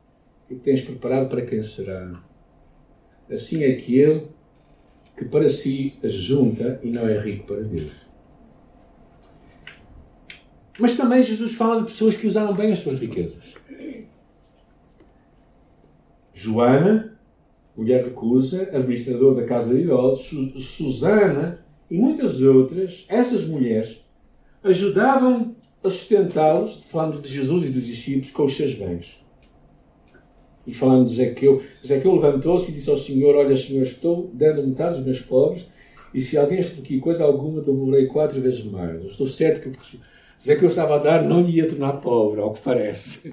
e 0.48 0.54
que 0.54 0.60
tens 0.60 0.82
preparado 0.82 1.28
para 1.28 1.42
quem 1.42 1.62
será. 1.64 2.22
assim 3.28 3.64
é 3.64 3.72
aquele 3.72 4.28
que 5.16 5.24
para 5.24 5.48
si 5.48 5.94
junta 6.04 6.78
e 6.82 6.90
não 6.90 7.08
é 7.08 7.18
rico 7.18 7.46
para 7.46 7.62
Deus. 7.62 8.03
Mas 10.78 10.96
também 10.96 11.22
Jesus 11.22 11.54
fala 11.54 11.80
de 11.80 11.86
pessoas 11.86 12.16
que 12.16 12.26
usaram 12.26 12.54
bem 12.54 12.72
as 12.72 12.80
suas 12.80 12.98
riquezas. 12.98 13.54
Joana, 16.32 17.16
mulher 17.76 18.04
de 18.04 18.10
Cusa, 18.10 18.68
administrador 18.72 19.34
da 19.34 19.44
casa 19.44 19.72
de 19.72 19.82
Herodes, 19.82 20.30
Susana 20.64 21.64
e 21.90 21.96
muitas 21.96 22.40
outras, 22.42 23.04
essas 23.08 23.46
mulheres, 23.46 24.04
ajudavam 24.62 25.54
a 25.82 25.90
sustentá-los, 25.90 26.84
falando 26.84 27.20
de 27.20 27.28
Jesus 27.28 27.66
e 27.66 27.70
dos 27.70 27.86
discípulos, 27.86 28.30
com 28.30 28.44
os 28.44 28.56
seus 28.56 28.74
bens. 28.74 29.22
E 30.66 30.72
falando 30.72 31.06
de 31.06 31.14
Zequeu, 31.14 31.62
Zequeu 31.86 32.14
levantou-se 32.14 32.70
e 32.70 32.74
disse 32.74 32.90
ao 32.90 32.98
Senhor: 32.98 33.36
Olha, 33.36 33.54
Senhor, 33.54 33.82
estou 33.82 34.30
dando 34.32 34.66
metade 34.66 34.96
dos 34.96 35.04
meus 35.04 35.20
pobres, 35.20 35.68
e 36.12 36.22
se 36.22 36.38
alguém 36.38 36.60
aqui 36.60 36.98
coisa 36.98 37.24
alguma, 37.24 37.60
devolverei 37.60 38.06
quatro 38.06 38.40
vezes 38.40 38.64
mais. 38.64 39.02
Eu 39.02 39.08
estou 39.08 39.26
certo 39.26 39.70
que 39.70 39.98
Zequeu 40.44 40.68
estava 40.68 40.96
a 40.96 40.98
dar 40.98 41.24
não 41.24 41.40
lhe 41.40 41.56
ia 41.56 41.66
tornar 41.66 41.94
pobre, 41.94 42.38
ao 42.38 42.52
que 42.52 42.60
parece. 42.60 43.32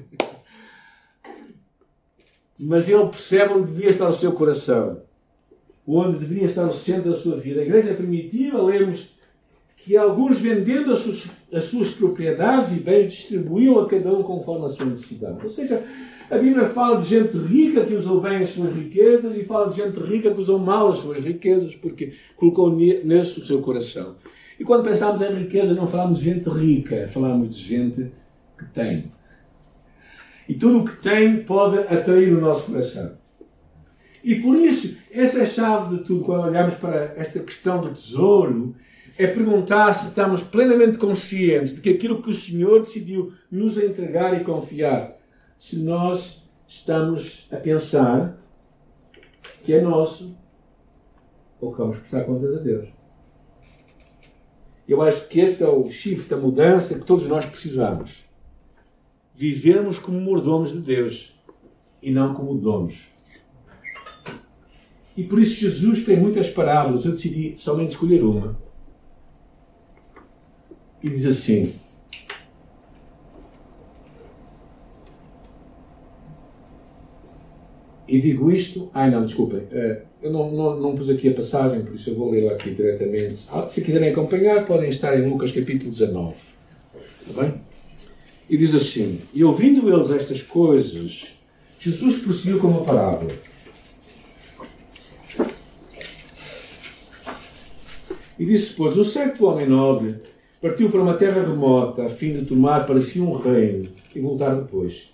Mas 2.58 2.88
ele 2.88 3.06
percebe 3.08 3.54
onde 3.54 3.72
devia 3.72 3.90
estar 3.90 4.08
o 4.08 4.14
seu 4.14 4.32
coração, 4.32 5.02
onde 5.86 6.20
deveria 6.20 6.46
estar 6.46 6.66
o 6.66 6.74
centro 6.74 7.12
da 7.12 7.18
sua 7.18 7.36
vida. 7.36 7.60
A 7.60 7.66
igreja 7.66 7.94
primitiva, 7.94 8.62
lemos 8.62 9.14
que 9.76 9.98
alguns, 9.98 10.40
vendendo 10.40 10.94
as 10.94 11.02
suas, 11.02 11.28
as 11.52 11.66
suas 11.66 11.90
propriedades 11.90 12.72
e 12.78 12.80
bens, 12.80 13.12
distribuíam 13.12 13.80
a 13.80 13.90
cada 13.90 14.14
um 14.14 14.24
conforme 14.24 14.68
a 14.68 14.70
sua 14.70 14.86
necessidade. 14.86 15.40
Ou 15.44 15.50
seja, 15.50 15.84
a 16.30 16.38
Bíblia 16.38 16.66
fala 16.68 17.02
de 17.02 17.10
gente 17.10 17.36
rica 17.36 17.84
que 17.86 17.96
usou 17.96 18.22
bem 18.22 18.38
as 18.38 18.52
suas 18.52 18.74
riquezas 18.74 19.36
e 19.36 19.44
fala 19.44 19.68
de 19.68 19.76
gente 19.76 20.00
rica 20.00 20.32
que 20.32 20.40
usou 20.40 20.60
mal 20.60 20.90
as 20.90 21.00
suas 21.00 21.20
riquezas 21.20 21.76
porque 21.76 22.14
colocou 22.38 22.74
nesse 22.74 23.42
o 23.42 23.46
seu 23.46 23.60
coração. 23.62 24.16
E 24.62 24.64
quando 24.64 24.84
pensamos 24.84 25.20
em 25.24 25.34
riqueza, 25.34 25.74
não 25.74 25.88
falamos 25.88 26.20
de 26.20 26.26
gente 26.26 26.48
rica, 26.48 27.08
falamos 27.08 27.56
de 27.56 27.64
gente 27.64 28.12
que 28.56 28.66
tem. 28.66 29.12
E 30.48 30.54
tudo 30.54 30.82
o 30.82 30.86
que 30.86 31.02
tem 31.02 31.38
pode 31.44 31.80
atrair 31.80 32.32
o 32.32 32.40
nosso 32.40 32.72
coração. 32.72 33.14
E 34.24 34.36
por 34.36 34.56
isso, 34.56 35.00
essa 35.10 35.40
é 35.40 35.44
a 35.46 35.48
chave 35.48 35.98
de 35.98 36.04
tudo 36.04 36.24
quando 36.24 36.44
olhamos 36.44 36.76
para 36.76 37.16
esta 37.18 37.40
questão 37.40 37.82
do 37.82 37.90
tesouro 37.90 38.76
é 39.18 39.26
perguntar 39.26 39.96
se 39.96 40.10
estamos 40.10 40.44
plenamente 40.44 41.00
conscientes 41.00 41.74
de 41.74 41.82
que 41.82 41.90
aquilo 41.90 42.22
que 42.22 42.30
o 42.30 42.36
Senhor 42.36 42.82
decidiu 42.82 43.34
nos 43.50 43.80
entregar 43.80 44.40
e 44.40 44.44
confiar 44.44 45.18
se 45.58 45.80
nós 45.80 46.48
estamos 46.68 47.48
a 47.52 47.58
pensar 47.58 48.38
que 49.66 49.74
é 49.74 49.82
nosso 49.82 50.38
ou 51.60 51.72
que 51.72 51.80
vamos 51.80 51.98
prestar 51.98 52.26
contas 52.26 52.58
a 52.58 52.60
Deus. 52.60 53.01
Eu 54.92 55.02
acho 55.02 55.26
que 55.30 55.40
esse 55.40 55.64
é 55.64 55.70
o 55.70 55.90
shift, 55.90 56.28
da 56.28 56.36
mudança 56.36 57.00
que 57.00 57.06
todos 57.06 57.26
nós 57.26 57.46
precisamos. 57.46 58.26
Vivermos 59.34 59.98
como 59.98 60.20
mordomos 60.20 60.74
de 60.74 60.80
Deus 60.80 61.34
e 62.02 62.12
não 62.12 62.34
como 62.34 62.58
donos. 62.58 62.98
E 65.16 65.24
por 65.24 65.42
isso 65.42 65.56
Jesus 65.56 66.04
tem 66.04 66.20
muitas 66.20 66.50
parábolas. 66.50 67.06
Eu 67.06 67.14
decidi 67.14 67.56
somente 67.58 67.92
escolher 67.92 68.22
uma. 68.22 68.60
E 71.02 71.10
diz 71.10 71.26
assim: 71.26 71.74
E 78.12 78.20
digo 78.20 78.52
isto. 78.52 78.92
Ai 78.94 79.10
não, 79.10 79.22
desculpem. 79.22 79.62
Eh, 79.72 80.02
eu 80.22 80.32
não, 80.34 80.52
não, 80.52 80.78
não 80.78 80.96
pus 80.96 81.10
aqui 81.10 81.30
a 81.30 81.34
passagem, 81.34 81.82
por 81.82 81.96
isso 81.96 82.10
eu 82.10 82.16
vou 82.16 82.30
lê-la 82.30 82.52
aqui 82.52 82.72
diretamente. 82.72 83.40
Ah, 83.50 83.70
se 83.70 83.82
quiserem 83.82 84.10
acompanhar, 84.10 84.66
podem 84.66 84.90
estar 84.90 85.18
em 85.18 85.30
Lucas 85.30 85.54
capítulo 85.54 85.90
19. 85.90 86.34
Está 87.26 87.42
bem? 87.42 87.54
E 88.50 88.58
diz 88.58 88.76
assim: 88.76 89.22
E 89.34 89.46
ouvindo 89.46 89.90
eles 89.90 90.12
estas 90.12 90.44
coisas, 90.44 91.24
Jesus 91.80 92.18
prosseguiu 92.18 92.60
com 92.60 92.68
uma 92.68 92.84
parábola. 92.84 93.32
E 98.38 98.46
disse, 98.46 98.74
pois, 98.74 98.98
um 98.98 99.06
certo 99.06 99.46
homem 99.46 99.70
nobre 99.70 100.18
partiu 100.62 100.90
para 100.90 101.02
uma 101.02 101.14
terra 101.14 101.44
remota 101.44 102.08
a 102.08 102.10
fim 102.10 102.34
de 102.34 102.46
tomar 102.46 102.86
para 102.86 103.02
si 103.02 103.22
um 103.22 103.38
reino 103.38 103.88
e 104.14 104.20
voltar 104.20 104.56
depois. 104.56 105.12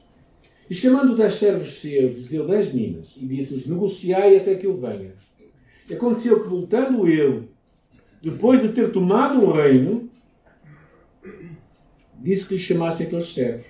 E 0.70 0.76
chamando 0.76 1.16
dez 1.16 1.36
servos 1.36 1.80
seus, 1.80 2.28
deu 2.28 2.46
dez 2.46 2.74
minas 2.74 3.14
e 3.16 3.26
disse-lhes: 3.26 3.66
Negociai 3.68 4.36
até 4.36 4.56
que 4.56 4.66
eu 4.66 4.78
venha. 4.78 5.14
E 5.90 5.94
aconteceu 5.94 6.44
que, 6.44 6.50
voltando 6.50 7.08
ele, 7.08 7.50
depois 8.22 8.62
de 8.62 8.70
ter 8.70 8.92
tomado 8.92 9.46
o 9.46 9.54
reino, 9.54 10.10
disse 12.20 12.48
que 12.48 12.56
lhe 12.56 12.60
chamassem 12.60 13.08
aqueles 13.08 13.34
servos, 13.34 13.66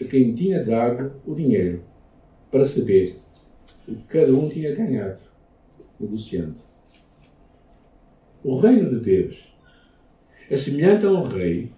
a 0.00 0.04
quem 0.04 0.34
tinha 0.34 0.62
dado 0.62 1.20
o 1.24 1.34
dinheiro, 1.34 1.82
para 2.50 2.66
saber 2.66 3.18
o 3.88 3.94
que 3.94 4.02
cada 4.08 4.32
um 4.34 4.48
tinha 4.48 4.74
ganhado, 4.74 5.20
negociando. 5.98 6.56
O 8.42 8.58
reino 8.58 8.90
de 8.90 9.00
Deus 9.00 9.48
é 10.50 10.56
semelhante 10.56 11.06
a 11.06 11.10
um 11.10 11.22
rei 11.22 11.72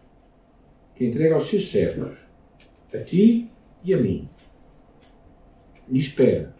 que 0.96 1.04
entrega 1.04 1.34
aos 1.34 1.46
seus 1.46 1.70
servos, 1.70 2.16
a 2.92 2.98
ti 2.98 3.48
e 3.86 3.94
a 3.94 3.96
mim. 3.96 4.28
E 5.88 5.98
espera 5.98 6.54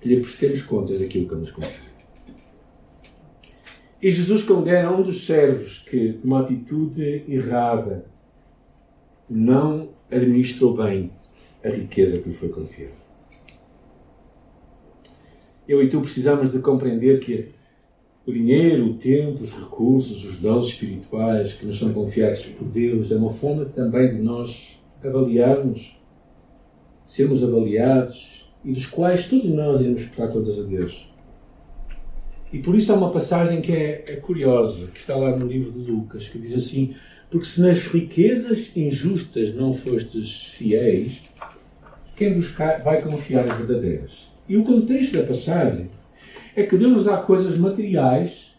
que 0.00 0.08
lhe 0.08 0.20
prestemos 0.20 0.62
contas 0.62 0.98
daquilo 0.98 1.28
que 1.28 1.34
nos 1.34 1.52
confia. 1.52 1.88
E 4.00 4.10
Jesus 4.10 4.44
condena 4.44 4.90
um 4.92 5.02
dos 5.02 5.26
servos 5.26 5.80
que, 5.80 6.14
com 6.14 6.28
uma 6.28 6.40
atitude 6.40 7.24
errada, 7.28 8.06
não 9.28 9.90
administrou 10.10 10.74
bem 10.74 11.10
a 11.62 11.68
riqueza 11.68 12.18
que 12.18 12.28
lhe 12.28 12.34
foi 12.34 12.48
confiada. 12.48 12.94
Eu 15.66 15.82
e 15.82 15.90
tu 15.90 16.00
precisamos 16.00 16.50
de 16.50 16.60
compreender 16.60 17.18
que 17.18 17.50
o 18.24 18.32
dinheiro, 18.32 18.86
o 18.86 18.94
tempo, 18.94 19.42
os 19.42 19.52
recursos, 19.52 20.24
os 20.24 20.38
dons 20.40 20.68
espirituais 20.68 21.54
que 21.54 21.66
nos 21.66 21.78
são 21.78 21.92
confiados 21.92 22.46
por 22.46 22.68
Deus 22.68 23.10
é 23.10 23.16
uma 23.16 23.32
forma 23.32 23.66
também 23.66 24.08
de 24.08 24.22
nós 24.22 24.78
avaliarmos 25.02 25.97
sermos 27.08 27.42
avaliados 27.42 28.44
e 28.64 28.72
dos 28.72 28.86
quais 28.86 29.26
todos 29.26 29.50
nós 29.50 29.80
iremos 29.80 30.04
prestar 30.04 30.28
contas 30.28 30.58
a 30.58 30.62
Deus. 30.62 31.08
E 32.52 32.58
por 32.58 32.74
isso 32.76 32.92
há 32.92 32.96
uma 32.96 33.10
passagem 33.10 33.60
que 33.60 33.72
é, 33.72 34.04
é, 34.06 34.16
curiosa, 34.16 34.86
que 34.86 35.00
está 35.00 35.16
lá 35.16 35.36
no 35.36 35.46
livro 35.46 35.72
de 35.72 35.90
Lucas, 35.90 36.28
que 36.28 36.38
diz 36.38 36.54
assim: 36.54 36.94
Porque 37.30 37.46
se 37.46 37.60
nas 37.60 37.86
riquezas 37.86 38.70
injustas 38.76 39.52
não 39.52 39.72
fostes 39.72 40.46
fiéis, 40.54 41.20
quem 42.16 42.40
vai 42.40 43.02
confiar 43.02 43.46
nas 43.46 43.58
verdadeiras? 43.58 44.30
E 44.48 44.56
o 44.56 44.64
contexto 44.64 45.18
da 45.18 45.24
passagem 45.24 45.90
é 46.56 46.62
que 46.62 46.76
Deus 46.76 46.92
nos 46.92 47.04
dá 47.04 47.18
coisas 47.18 47.56
materiais, 47.58 48.54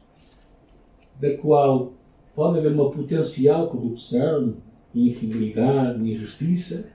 da 1.20 1.36
qual 1.38 1.94
pode 2.36 2.60
haver 2.60 2.72
uma 2.72 2.92
potencial 2.92 3.70
corrupção, 3.70 4.56
infidelidade, 4.94 6.00
injustiça, 6.00 6.90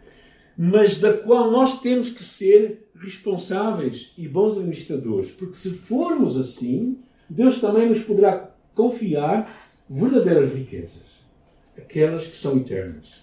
mas 0.56 0.98
da 0.98 1.12
qual 1.12 1.50
nós 1.50 1.80
temos 1.80 2.10
que 2.10 2.22
ser 2.22 2.88
responsáveis 2.94 4.12
e 4.16 4.28
bons 4.28 4.56
administradores, 4.56 5.30
porque 5.30 5.56
se 5.56 5.70
formos 5.70 6.38
assim, 6.38 6.98
Deus 7.28 7.60
também 7.60 7.88
nos 7.88 8.00
poderá 8.00 8.50
confiar 8.74 9.68
verdadeiras 9.88 10.52
riquezas, 10.52 11.02
aquelas 11.76 12.26
que 12.26 12.36
são 12.36 12.56
eternas. 12.56 13.22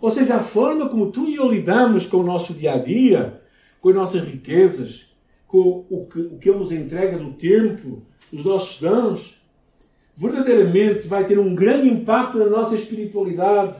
Ou 0.00 0.10
seja, 0.10 0.36
a 0.36 0.40
forma 0.40 0.88
como 0.88 1.12
tu 1.12 1.28
e 1.28 1.36
eu 1.36 1.48
lidamos 1.48 2.06
com 2.06 2.18
o 2.18 2.22
nosso 2.24 2.54
dia 2.54 2.74
a 2.74 2.78
dia, 2.78 3.40
com 3.80 3.90
as 3.90 3.94
nossas 3.94 4.22
riquezas, 4.22 5.06
com 5.46 5.84
o 5.90 6.06
que, 6.06 6.20
o 6.20 6.38
que 6.38 6.48
Ele 6.48 6.58
nos 6.58 6.72
entrega 6.72 7.18
do 7.18 7.32
tempo, 7.34 8.02
os 8.32 8.44
nossos 8.44 8.80
dons, 8.80 9.42
verdadeiramente 10.16 11.06
vai 11.06 11.26
ter 11.26 11.38
um 11.38 11.54
grande 11.54 11.88
impacto 11.88 12.38
na 12.38 12.46
nossa 12.46 12.74
espiritualidade 12.74 13.76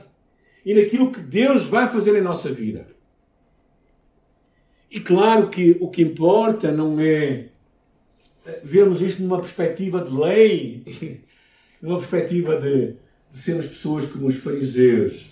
e 0.65 0.73
naquilo 0.73 1.11
que 1.11 1.19
Deus 1.19 1.65
vai 1.65 1.87
fazer 1.87 2.15
em 2.15 2.21
nossa 2.21 2.51
vida. 2.51 2.87
E 4.89 4.99
claro 4.99 5.49
que 5.49 5.77
o 5.79 5.89
que 5.89 6.01
importa 6.01 6.71
não 6.71 6.99
é 6.99 7.47
vermos 8.63 9.01
isto 9.01 9.21
numa 9.21 9.39
perspectiva 9.39 10.03
de 10.03 10.13
lei, 10.13 10.83
numa 11.81 11.97
perspectiva 11.97 12.59
de, 12.59 12.95
de 13.29 13.37
sermos 13.37 13.67
pessoas 13.67 14.05
como 14.05 14.27
os 14.27 14.35
fariseus. 14.35 15.25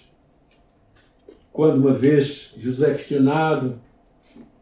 Quando 1.53 1.77
uma 1.77 1.93
vez 1.93 2.53
Jesus 2.57 2.81
é 2.81 2.93
questionado 2.93 3.79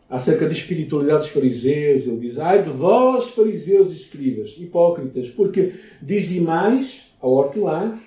acerca 0.10 0.46
da 0.46 0.52
espiritualidade 0.52 1.20
dos 1.20 1.30
fariseus, 1.30 2.08
ele 2.08 2.18
diz: 2.18 2.40
Ai 2.40 2.64
de 2.64 2.70
vós, 2.70 3.30
fariseus 3.30 3.94
e 3.94 3.98
escribas, 3.98 4.56
hipócritas, 4.58 5.30
porque 5.30 5.76
dizimais 6.02 7.14
a 7.22 7.28
hortelã, 7.28 8.00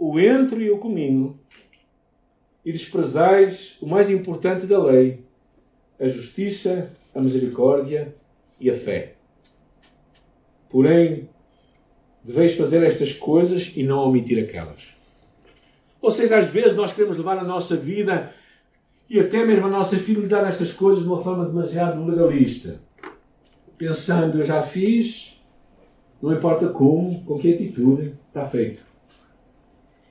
o 0.00 0.18
entre 0.18 0.64
e 0.64 0.70
o 0.70 0.78
cominho, 0.78 1.38
e 2.64 2.72
desprezais 2.72 3.76
o 3.82 3.86
mais 3.86 4.08
importante 4.08 4.64
da 4.64 4.82
lei, 4.82 5.22
a 6.00 6.08
justiça, 6.08 6.90
a 7.14 7.20
misericórdia 7.20 8.14
e 8.58 8.70
a 8.70 8.74
fé. 8.74 9.16
Porém, 10.70 11.28
deveis 12.24 12.54
fazer 12.54 12.82
estas 12.82 13.12
coisas 13.12 13.72
e 13.76 13.82
não 13.82 13.98
omitir 13.98 14.42
aquelas. 14.42 14.96
Ou 16.00 16.10
seja, 16.10 16.38
às 16.38 16.48
vezes 16.48 16.74
nós 16.74 16.94
queremos 16.94 17.18
levar 17.18 17.36
a 17.36 17.44
nossa 17.44 17.76
vida 17.76 18.32
e 19.08 19.20
até 19.20 19.44
mesmo 19.44 19.66
a 19.66 19.70
nossa 19.70 19.98
fidelidade 19.98 20.46
a 20.46 20.48
estas 20.48 20.72
coisas 20.72 21.02
de 21.02 21.10
uma 21.10 21.22
forma 21.22 21.44
demasiado 21.44 22.02
legalista. 22.06 22.80
Pensando, 23.76 24.38
eu 24.38 24.46
já 24.46 24.62
fiz, 24.62 25.38
não 26.22 26.32
importa 26.32 26.68
como, 26.68 27.22
com 27.24 27.38
que 27.38 27.52
atitude, 27.52 28.14
está 28.30 28.48
feito. 28.48 28.89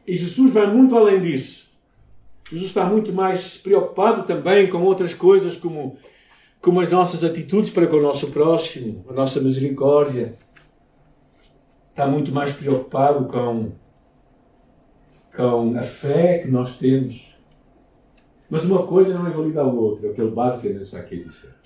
E 0.05 0.15
Jesus 0.15 0.51
vai 0.51 0.67
muito 0.67 0.95
além 0.95 1.21
disso. 1.21 1.69
Jesus 2.49 2.69
está 2.69 2.85
muito 2.85 3.13
mais 3.13 3.57
preocupado 3.57 4.23
também 4.23 4.69
com 4.69 4.81
outras 4.81 5.13
coisas, 5.13 5.55
como, 5.55 5.97
como 6.61 6.81
as 6.81 6.89
nossas 6.89 7.23
atitudes 7.23 7.69
para 7.69 7.85
com 7.85 7.97
o 7.97 8.01
nosso 8.01 8.31
próximo, 8.31 9.05
a 9.07 9.13
nossa 9.13 9.39
misericórdia. 9.39 10.33
Está 11.91 12.07
muito 12.07 12.31
mais 12.31 12.51
preocupado 12.53 13.25
com, 13.25 13.71
com 15.35 15.77
a 15.77 15.83
fé 15.83 16.39
que 16.39 16.47
nós 16.47 16.77
temos. 16.77 17.29
Mas 18.49 18.63
uma 18.63 18.87
coisa 18.87 19.13
não 19.13 19.29
invalida 19.29 19.61
a 19.61 19.67
outra, 19.67 20.07
é 20.07 20.09
o 20.09 20.13
que 20.13 20.21
ele 20.21 20.81
está 20.81 20.99
aqui 20.99 21.21
a 21.21 21.23
dizer. 21.23 21.59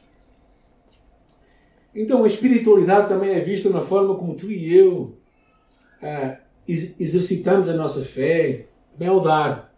Então 1.96 2.24
a 2.24 2.28
espiritualidade 2.28 3.08
também 3.08 3.30
é 3.30 3.40
vista 3.40 3.70
na 3.70 3.80
forma 3.80 4.16
como 4.16 4.36
tu 4.36 4.52
e 4.52 4.75
eu 4.75 5.16
ah, 6.02 6.38
exercitamos 6.67 7.67
a 7.70 7.74
nossa 7.74 8.01
fé, 8.01 8.67
beldar. 8.98 9.74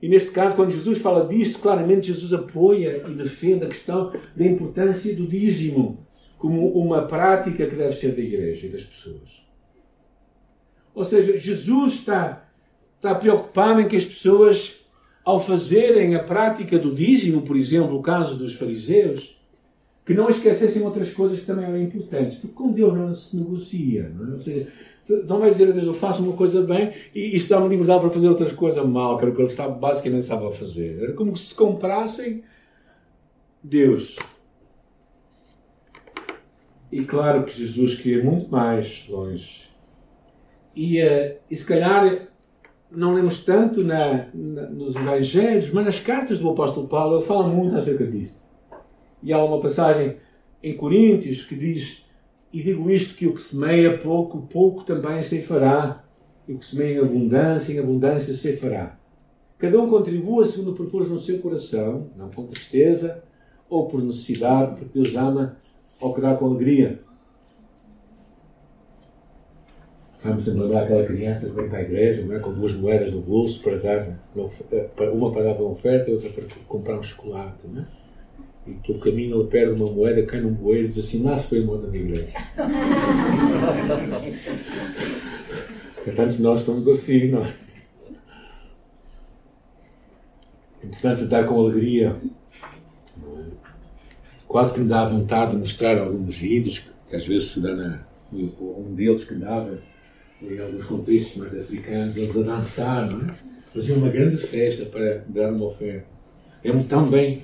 E 0.00 0.08
neste 0.08 0.30
caso, 0.32 0.54
quando 0.54 0.70
Jesus 0.70 0.98
fala 0.98 1.26
disto, 1.26 1.58
claramente 1.58 2.08
Jesus 2.08 2.32
apoia 2.32 3.02
e 3.08 3.14
defende 3.14 3.64
a 3.64 3.68
questão 3.68 4.12
da 4.36 4.44
importância 4.44 5.14
do 5.14 5.26
dízimo 5.26 6.06
como 6.36 6.68
uma 6.72 7.02
prática 7.02 7.66
que 7.66 7.74
deve 7.74 7.94
ser 7.94 8.14
da 8.14 8.20
igreja 8.20 8.66
e 8.66 8.70
das 8.70 8.82
pessoas. 8.82 9.44
Ou 10.94 11.04
seja, 11.04 11.38
Jesus 11.38 11.94
está, 11.94 12.48
está 12.96 13.14
preocupado 13.14 13.80
em 13.80 13.88
que 13.88 13.96
as 13.96 14.04
pessoas, 14.04 14.80
ao 15.24 15.40
fazerem 15.40 16.14
a 16.14 16.22
prática 16.22 16.78
do 16.78 16.94
dízimo, 16.94 17.42
por 17.42 17.56
exemplo, 17.56 17.96
o 17.96 18.02
caso 18.02 18.36
dos 18.36 18.52
fariseus, 18.52 19.34
que 20.04 20.12
não 20.12 20.28
esquecessem 20.28 20.82
outras 20.82 21.12
coisas 21.12 21.40
que 21.40 21.46
também 21.46 21.64
eram 21.64 21.80
importantes, 21.80 22.36
porque 22.36 22.54
com 22.54 22.70
Deus 22.70 22.94
não 22.94 23.14
se 23.14 23.36
negocia. 23.36 24.12
Não 24.14 24.32
é? 24.32 24.34
Ou 24.34 24.40
seja, 24.40 24.68
não 25.08 25.40
vai 25.40 25.50
dizer 25.50 25.68
a 25.68 25.72
Deus, 25.72 25.86
eu 25.86 25.94
faço 25.94 26.22
uma 26.22 26.34
coisa 26.34 26.62
bem 26.62 26.92
e 27.14 27.36
isso 27.36 27.50
dá-me 27.50 27.68
liberdade 27.68 28.00
para 28.00 28.10
fazer 28.10 28.28
outras 28.28 28.52
coisas 28.52 28.84
mal, 28.86 29.16
que 29.18 29.24
era 29.24 29.32
o 29.32 29.34
que 29.34 29.42
ele 29.42 29.50
estava, 29.50 29.74
basicamente 29.74 30.32
a 30.32 30.50
fazer. 30.50 31.02
Era 31.02 31.12
como 31.12 31.36
se 31.36 31.54
comprassem 31.54 32.42
Deus. 33.62 34.16
E 36.90 37.04
claro 37.04 37.44
que 37.44 37.58
Jesus 37.58 37.96
queria 37.96 38.22
muito 38.22 38.50
mais 38.50 39.06
longe. 39.08 39.64
E, 40.76 41.02
uh, 41.02 41.36
e 41.50 41.56
se 41.56 41.66
calhar 41.66 42.28
não 42.90 43.14
lemos 43.14 43.42
tanto 43.42 43.82
na, 43.82 44.28
na, 44.32 44.62
nos 44.70 44.94
Evangelhos, 44.94 45.70
mas 45.70 45.84
nas 45.84 45.98
cartas 45.98 46.38
do 46.38 46.48
apóstolo 46.48 46.86
Paulo 46.86 47.16
ele 47.16 47.24
fala 47.24 47.48
muito 47.48 47.76
acerca 47.76 48.06
disso. 48.06 48.42
E 49.22 49.32
há 49.32 49.42
uma 49.42 49.60
passagem 49.60 50.16
em 50.62 50.76
Coríntios 50.76 51.42
que 51.42 51.56
diz 51.56 52.03
e 52.54 52.62
digo 52.62 52.88
isto 52.88 53.16
que 53.16 53.26
o 53.26 53.34
que 53.34 53.42
semeia 53.42 53.98
pouco, 53.98 54.42
pouco 54.42 54.84
também 54.84 55.20
ceifará. 55.24 56.04
E 56.46 56.52
o 56.52 56.58
que 56.58 56.64
semeia 56.64 56.98
em 56.98 57.00
abundância, 57.00 57.72
em 57.72 57.80
abundância 57.80 58.32
ceifará. 58.32 58.96
Cada 59.58 59.80
um 59.80 59.90
contribua 59.90 60.46
segundo 60.46 60.72
propôs 60.72 61.08
no 61.08 61.18
seu 61.18 61.40
coração, 61.40 62.12
não 62.16 62.30
com 62.30 62.46
tristeza 62.46 63.24
ou 63.68 63.88
por 63.88 64.00
necessidade, 64.00 64.76
porque 64.78 65.00
Deus 65.00 65.16
ama 65.16 65.56
ao 66.00 66.14
que 66.14 66.20
dá 66.20 66.36
com 66.36 66.46
alegria. 66.46 67.00
Vamos 70.22 70.46
lembrar 70.46 70.84
aquela 70.84 71.04
criança 71.04 71.48
que 71.48 71.56
vem 71.56 71.68
para 71.68 71.78
a 71.78 71.82
igreja 71.82 72.22
não 72.22 72.36
é? 72.36 72.38
com 72.38 72.52
duas 72.52 72.74
moedas 72.74 73.12
no 73.12 73.20
bolso 73.20 73.60
para 73.62 73.78
dar, 73.78 73.98
eh, 73.98 75.10
uma 75.12 75.32
para 75.32 75.42
dar 75.42 75.60
uma 75.60 75.70
oferta 75.70 76.08
e 76.08 76.14
outra 76.14 76.30
para 76.30 76.44
comprar 76.68 76.98
um 77.00 77.02
chocolate. 77.02 77.66
Não 77.66 77.82
é? 77.82 78.03
E 78.66 78.72
pelo 78.74 78.98
caminho 78.98 79.40
ele 79.40 79.48
perde 79.48 79.72
uma 79.72 79.90
moeda, 79.90 80.22
cai 80.24 80.40
num 80.40 80.52
bueiro 80.52 80.86
e 80.86 80.88
diz 80.88 80.98
assim: 80.98 81.22
Lá 81.22 81.38
se 81.38 81.46
foi 81.48 81.62
a 81.62 81.66
moeda 81.66 81.86
da 81.86 81.96
igreja. 81.96 82.28
Portanto, 86.04 86.38
nós 86.40 86.62
somos 86.62 86.88
assim, 86.88 87.28
não 87.28 87.44
é? 87.44 87.54
De 91.14 91.26
dar 91.26 91.44
com 91.44 91.58
alegria. 91.58 92.16
Quase 94.46 94.74
que 94.74 94.80
me 94.80 94.88
dá 94.88 95.04
vontade 95.04 95.52
de 95.52 95.58
mostrar 95.58 95.98
alguns 95.98 96.36
vídeos 96.36 96.82
que 97.08 97.16
às 97.16 97.26
vezes 97.26 97.50
se 97.50 97.60
dá 97.60 97.74
na. 97.74 98.04
Um 98.32 98.94
deles 98.94 99.24
que 99.24 99.34
dava 99.34 99.78
em 100.42 100.58
alguns 100.58 100.86
contextos 100.86 101.36
mais 101.36 101.56
africanos, 101.56 102.16
eles 102.16 102.36
a 102.36 102.42
dançar, 102.42 103.10
não 103.10 103.28
é? 103.28 103.34
Faziam 103.72 103.98
uma 103.98 104.08
grande 104.08 104.36
festa 104.36 104.84
para 104.86 105.24
dar 105.28 105.52
uma 105.52 105.66
oferta. 105.66 106.06
É 106.62 106.72
tão 106.84 107.08
bem 107.08 107.42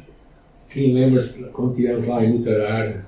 quem 0.71 0.95
lembra-se 0.95 1.51
quando 1.51 1.73
estivemos 1.73 2.07
lá 2.07 2.25
em 2.25 2.33
Mutarar, 2.33 3.07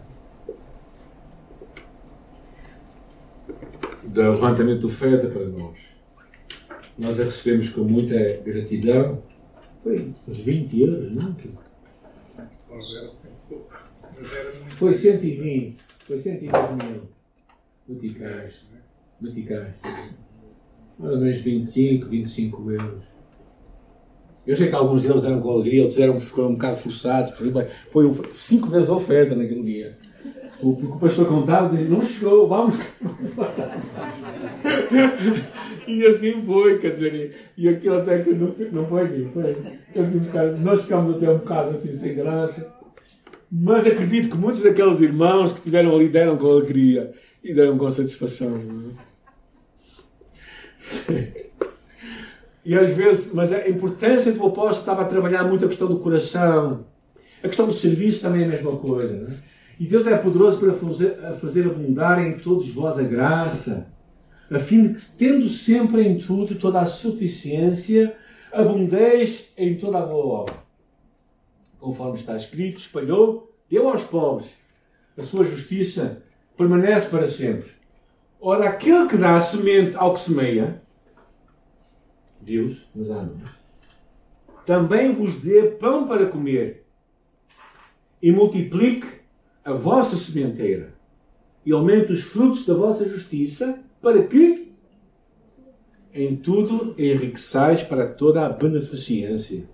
do 4.05 4.20
levantamento 4.20 4.81
de 4.81 4.87
oferta 4.87 5.29
para 5.29 5.46
nós? 5.46 5.79
Nós 6.98 7.18
a 7.18 7.25
recebemos 7.25 7.70
com 7.70 7.85
muita 7.85 8.14
gratidão. 8.44 9.22
Foi 9.83 10.12
uns 10.29 10.37
20 10.37 10.81
euros, 10.81 11.12
não? 11.12 11.37
Foi 14.77 14.92
120. 14.92 15.79
Foi 16.07 16.20
120 16.20 16.53
mil 16.85 17.09
meticais. 17.88 18.66
Meticais. 19.20 19.81
Mais 20.98 21.14
ou 21.14 21.20
menos 21.20 21.40
25, 21.40 22.09
25 22.09 22.72
euros. 22.72 23.12
Eu 24.46 24.57
sei 24.57 24.68
que 24.68 24.74
alguns 24.74 25.02
deles 25.02 25.22
deram 25.22 25.40
com 25.40 25.50
alegria, 25.50 25.83
outros 25.83 26.00
eram, 26.00 26.18
ficaram 26.18 26.48
um 26.48 26.55
bocado 26.55 26.76
forçados. 26.78 27.33
Foi 27.90 28.12
cinco 28.35 28.68
vezes 28.68 28.90
a 28.90 28.94
oferta 28.94 29.37
naquele 29.37 29.62
dia. 29.62 29.96
O, 30.61 30.70
o 30.70 30.98
pastor 30.98 31.26
contava 31.26 31.68
dizia, 31.68 31.88
não 31.88 32.02
chegou, 32.02 32.48
vamos. 32.48 32.76
e 35.88 36.07
assim 36.07 36.42
foi, 36.44 36.78
quer 36.78 36.90
dizer, 36.90 37.35
e 37.57 37.68
aquilo 37.68 37.96
até 37.96 38.20
que 38.20 38.31
não, 38.31 38.55
não 38.70 38.87
foi 38.87 39.02
aqui. 39.02 39.28
Foi, 39.33 39.57
um 39.96 40.18
bocado, 40.18 40.59
nós 40.59 40.83
ficámos 40.83 41.16
até 41.16 41.31
um 41.31 41.38
bocado 41.38 41.70
assim 41.70 41.96
sem 41.96 42.14
graça. 42.14 42.72
Mas 43.50 43.87
acredito 43.87 44.31
que 44.31 44.37
muitos 44.37 44.62
daqueles 44.62 45.00
irmãos 45.00 45.52
que 45.52 45.59
estiveram 45.59 45.94
ali 45.94 46.09
deram 46.09 46.37
com 46.37 46.46
alegria 46.46 47.12
e 47.42 47.52
deram 47.52 47.76
com 47.76 47.90
satisfação. 47.90 48.61
E 52.64 52.77
às 52.77 52.92
vezes, 52.92 53.33
mas 53.33 53.53
a 53.53 53.68
importância 53.68 54.33
do 54.33 54.46
apóstolo 54.46 54.81
estava 54.81 55.03
a 55.03 55.07
trabalhar 55.07 55.44
muito 55.44 55.64
a 55.64 55.68
questão 55.68 55.88
do 55.88 55.98
coração. 55.98 56.87
A 57.42 57.48
questão 57.48 57.66
do 57.66 57.72
serviço 57.72 58.22
também 58.22 58.42
é 58.42 58.44
a 58.44 58.48
mesma 58.48 58.77
coisa. 58.77 59.29
É? 59.29 59.53
E 59.81 59.87
Deus 59.87 60.07
é 60.07 60.16
poderoso 60.16 60.61
para 60.61 60.72
fazer, 60.72 61.16
fazer 61.40 61.66
abundar 61.66 62.25
em 62.25 62.38
todos 62.38 62.68
vós 62.68 62.98
a 62.98 63.03
graça, 63.03 63.88
a 64.48 64.59
fim 64.59 64.88
de 64.88 64.94
que, 64.94 65.03
tendo 65.18 65.48
sempre 65.48 66.03
em 66.03 66.18
tudo 66.18 66.55
toda 66.55 66.81
a 66.81 66.87
suficiência, 66.87 68.14
abundeis 68.53 69.51
em 69.57 69.77
toda 69.77 69.98
a 69.98 70.07
boa 70.07 70.42
obra. 70.42 70.55
Conforme 71.81 72.18
está 72.18 72.37
escrito, 72.37 72.79
espalhou, 72.79 73.53
deu 73.68 73.88
aos 73.88 74.05
pobres. 74.05 74.48
A 75.16 75.22
sua 75.22 75.44
justiça 75.44 76.22
permanece 76.57 77.09
para 77.09 77.27
sempre. 77.27 77.70
Ora, 78.40 78.68
aquele 78.68 79.09
que 79.09 79.16
dá 79.16 79.40
semente 79.40 79.96
ao 79.96 80.14
que 80.14 80.20
semeia, 80.20 80.82
Deus, 82.42 82.88
meus 82.94 83.11
amigos, 83.11 83.50
também 84.66 85.12
vos 85.12 85.37
dê 85.40 85.62
pão 85.62 86.07
para 86.07 86.26
comer 86.26 86.85
e 88.20 88.31
multiplique 88.31 89.07
a 89.64 89.72
vossa 89.72 90.16
sementeira 90.16 90.94
e 91.64 91.72
aumente 91.72 92.12
os 92.12 92.22
frutos 92.22 92.66
da 92.66 92.74
vossa 92.74 93.09
justiça 93.09 93.81
para 94.00 94.24
que 94.24 94.72
em 96.14 96.37
tudo 96.37 96.94
enriqueçais 96.98 97.83
para 97.83 98.07
toda 98.07 98.44
a 98.44 98.50
beneficência, 98.50 99.64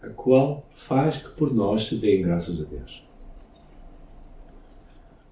a 0.00 0.08
qual 0.08 0.66
faz 0.72 1.18
que 1.18 1.30
por 1.30 1.52
nós 1.52 1.86
se 1.88 1.96
deem 1.96 2.22
graças 2.22 2.60
a 2.60 2.64
Deus. 2.64 3.06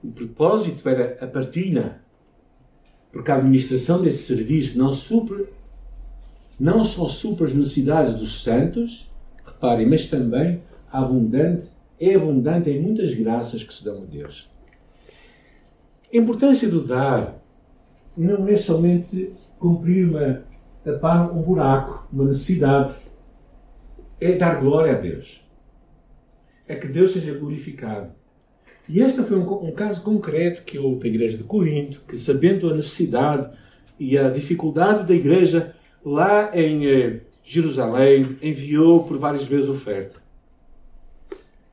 O 0.05 0.11
propósito 0.11 0.87
era 0.89 1.25
a 1.25 1.27
partilha, 1.27 2.03
porque 3.13 3.31
a 3.31 3.37
administração 3.37 4.03
desse 4.03 4.25
serviço 4.25 4.77
não 4.77 4.93
supre 4.93 5.47
não 6.59 6.85
só 6.85 7.09
supra 7.09 7.47
as 7.47 7.55
necessidades 7.55 8.15
dos 8.15 8.43
santos, 8.43 9.11
reparem, 9.45 9.87
mas 9.87 10.09
também 10.09 10.63
abundante, 10.91 11.69
é 11.99 12.15
abundante 12.15 12.71
em 12.71 12.81
muitas 12.81 13.15
graças 13.15 13.63
que 13.63 13.73
se 13.73 13.85
dão 13.85 14.03
a 14.03 14.07
Deus. 14.07 14.49
A 16.13 16.17
importância 16.17 16.69
do 16.69 16.83
dar 16.83 17.43
não 18.17 18.47
é 18.47 18.57
somente 18.57 19.33
cumprir 19.59 20.09
uma, 20.09 20.45
tapar 20.85 21.33
um 21.33 21.41
buraco, 21.43 22.07
uma 22.13 22.25
necessidade. 22.25 22.93
É 24.21 24.33
dar 24.33 24.61
glória 24.61 24.93
a 24.93 24.99
Deus. 24.99 25.43
É 26.69 26.77
que 26.77 26.87
Deus 26.87 27.13
seja 27.13 27.33
glorificado. 27.35 28.13
E 28.89 29.01
este 29.01 29.23
foi 29.23 29.39
um, 29.39 29.69
um, 29.69 29.73
caso 29.73 30.03
concreto 30.03 30.63
que 30.63 30.79
houve 30.79 31.01
da 31.01 31.09
igreja 31.09 31.39
de 31.39 31.45
Corinto, 31.45 32.03
que 32.07 32.19
sabendo 32.19 32.69
a 32.69 32.75
necessidade 32.75 33.49
e 33.99 34.19
a 34.19 34.29
dificuldade 34.29 35.07
da 35.07 35.15
igreja 35.15 35.75
lá 36.05 36.51
em 36.55 36.87
eh, 36.87 37.21
Jerusalém, 37.45 38.37
enviou 38.43 39.05
por 39.05 39.19
várias 39.19 39.45
vezes 39.45 39.69
oferta. 39.69 40.21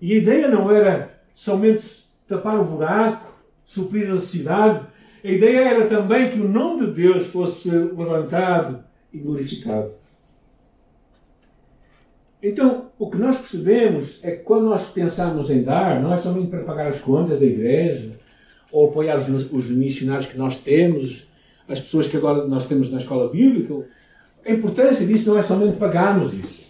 E 0.01 0.13
a 0.13 0.17
ideia 0.17 0.47
não 0.47 0.71
era 0.71 1.21
somente 1.35 1.83
tapar 2.27 2.59
o 2.59 2.63
buraco, 2.63 3.33
suprir 3.65 4.09
a 4.09 4.13
necessidade, 4.13 4.85
a 5.23 5.27
ideia 5.27 5.59
era 5.59 5.85
também 5.87 6.29
que 6.29 6.39
o 6.39 6.47
nome 6.47 6.87
de 6.87 6.93
Deus 6.93 7.27
fosse 7.27 7.69
levantado 7.69 8.83
e 9.11 9.17
glorificado. 9.17 9.91
Então, 12.41 12.89
o 12.97 13.09
que 13.09 13.17
nós 13.17 13.37
percebemos 13.37 14.19
é 14.23 14.31
que 14.31 14.43
quando 14.43 14.65
nós 14.65 14.87
pensamos 14.87 15.49
em 15.49 15.61
dar, 15.61 16.01
não 16.01 16.13
é 16.13 16.17
somente 16.17 16.47
para 16.47 16.63
pagar 16.63 16.87
as 16.87 17.01
contas 17.01 17.39
da 17.41 17.45
igreja, 17.45 18.17
ou 18.71 18.87
apoiar 18.87 19.17
os 19.17 19.69
missionários 19.69 20.27
que 20.27 20.37
nós 20.37 20.57
temos, 20.57 21.27
as 21.67 21.79
pessoas 21.79 22.07
que 22.07 22.15
agora 22.15 22.47
nós 22.47 22.65
temos 22.65 22.91
na 22.91 22.99
escola 22.99 23.29
bíblica. 23.29 23.85
A 24.49 24.51
importância 24.51 25.05
disso 25.05 25.29
não 25.29 25.37
é 25.37 25.43
somente 25.43 25.77
pagarmos 25.77 26.33
isso. 26.33 26.69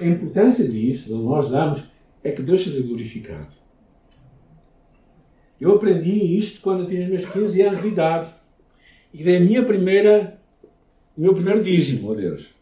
A 0.00 0.06
importância 0.06 0.68
disso, 0.68 1.08
de 1.08 1.20
nós 1.20 1.50
damos, 1.50 1.82
é 2.22 2.30
que 2.30 2.40
Deus 2.40 2.62
seja 2.62 2.80
glorificado. 2.80 3.48
Eu 5.60 5.74
aprendi 5.74 6.38
isto 6.38 6.60
quando 6.60 6.82
eu 6.82 6.86
tinha 6.86 7.08
meus 7.08 7.26
15 7.26 7.60
anos 7.62 7.82
de 7.82 7.88
idade. 7.88 8.30
E 9.12 9.24
dei 9.24 9.38
a 9.38 9.40
minha 9.40 9.64
primeira, 9.64 10.38
o 11.16 11.20
meu 11.20 11.34
primeiro 11.34 11.60
dízimo 11.60 12.12
a 12.12 12.14
Deus. 12.14 12.54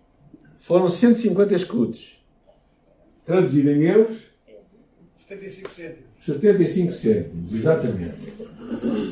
Foram 0.60 0.88
150 0.88 1.54
escudos. 1.54 2.18
Traduzido 3.26 3.70
em 3.70 3.82
euros? 3.82 4.16
75 5.16 5.70
cêntimos. 5.70 6.06
75 6.18 6.92
cêntimos, 6.92 7.54
exatamente. 7.54 8.16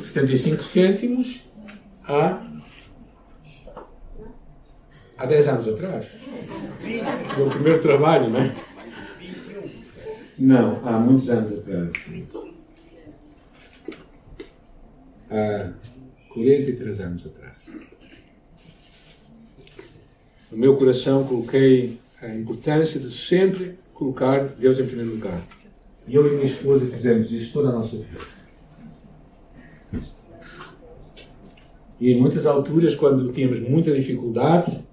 75 0.07 0.65
cêntimos 0.65 1.45
há, 2.03 2.43
há 5.25 5.27
10 5.27 5.49
anos 5.49 5.69
atrás. 5.69 6.07
O 7.35 7.39
meu 7.39 7.51
primeiro 7.51 7.81
trabalho, 7.81 8.29
não 8.29 8.41
é? 8.41 8.55
Não, 10.39 10.87
há 10.87 10.99
muitos 10.99 11.31
anos 11.31 11.53
atrás. 11.59 11.91
Há 15.31 15.73
43 16.29 17.01
anos 17.01 17.27
atrás. 17.27 17.71
No 20.53 20.59
meu 20.59 20.77
coração 20.77 21.25
coloquei 21.25 21.99
a 22.21 22.29
importância 22.29 23.01
de 23.01 23.11
sempre 23.11 23.79
colocar 23.95 24.45
Deus 24.49 24.79
em 24.79 24.87
primeiro 24.87 25.13
lugar. 25.13 25.41
E 26.07 26.15
eu 26.15 26.27
e 26.27 26.35
minha 26.35 26.45
esposa 26.45 26.87
fizemos 26.87 27.33
isso 27.33 27.53
toda 27.53 27.71
a 27.71 27.73
nossa 27.73 27.97
vida. 27.97 28.35
E 31.99 32.13
em 32.13 32.21
muitas 32.21 32.45
alturas, 32.45 32.95
quando 32.95 33.33
tínhamos 33.33 33.61
muita 33.61 33.91
dificuldade 33.93 34.85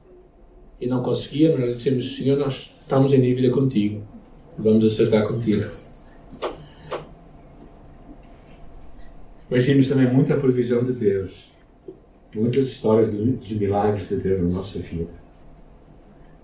e 0.82 0.88
não 0.88 1.04
conseguíamos, 1.04 1.60
nós 1.60 1.78
dissemos: 1.78 2.17
Senhor, 2.17 2.38
nós 2.38 2.74
estamos 2.82 3.13
em 3.13 3.22
dívida 3.22 3.52
contigo. 3.52 4.04
Vamos 4.58 4.84
acertar 4.84 5.28
contigo. 5.28 5.70
Mas 9.50 9.63
vimos 9.65 9.88
também 9.88 10.12
muita 10.12 10.36
provisão 10.38 10.84
de 10.84 10.94
Deus. 10.94 11.52
Muitas 12.34 12.67
histórias 12.67 13.12
de 13.12 13.56
milagres 13.56 14.08
de 14.08 14.15
Deus 14.15 14.41
na 14.41 14.58
nossa 14.58 14.80
vida. 14.80 15.12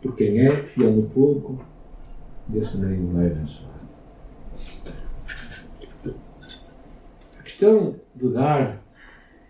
Por 0.02 0.16
quem 0.16 0.40
é 0.40 0.52
fiel 0.64 0.92
no 0.92 1.04
pouco, 1.04 1.66
Deus 2.48 2.72
também 2.72 3.00
o 3.00 3.08
vai 3.14 3.28
abençoar. 3.28 3.78
A 7.40 7.44
questão 7.44 7.96
do 8.14 8.32
dar 8.32 8.84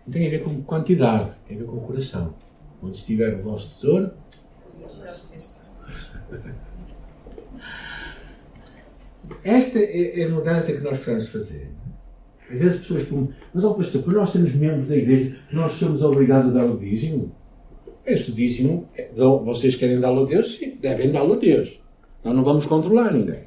não 0.06 0.12
tem 0.12 0.28
a 0.28 0.30
ver 0.30 0.42
com 0.42 0.62
quantidade, 0.62 1.32
tem 1.46 1.56
a 1.56 1.60
ver 1.60 1.66
com 1.66 1.76
o 1.76 1.80
coração. 1.80 2.34
Onde 2.80 2.96
estiver 2.96 3.34
o 3.34 3.42
vosso 3.42 3.70
tesouro. 3.70 4.12
Esta 9.44 9.78
é 9.78 10.24
a 10.24 10.28
mudança 10.28 10.72
que 10.72 10.80
nós 10.80 10.98
precisamos 10.98 11.28
fazer. 11.28 11.70
Às 12.50 12.58
vezes 12.58 12.74
as 12.74 12.80
pessoas 12.80 13.02
perguntam, 13.04 13.34
mas 13.52 13.64
ó 13.64 13.74
pastor, 13.74 14.02
por 14.02 14.12
nós 14.14 14.30
sermos 14.30 14.54
membros 14.54 14.88
da 14.88 14.96
igreja, 14.96 15.36
nós 15.52 15.72
somos 15.72 16.02
obrigados 16.02 16.50
a 16.50 16.58
dar 16.58 16.64
o 16.64 16.78
dízimo? 16.78 17.34
Este 18.06 18.32
dízimo, 18.32 18.88
é, 18.96 19.10
vocês 19.44 19.76
querem 19.76 20.00
dá-lo 20.00 20.24
a 20.24 20.26
Deus? 20.26 20.56
Sim, 20.56 20.76
devem 20.80 21.12
dá-lo 21.12 21.34
a 21.34 21.36
Deus. 21.36 21.78
Nós 22.24 22.34
não 22.34 22.42
vamos 22.42 22.64
controlar 22.64 23.12
ninguém. 23.12 23.42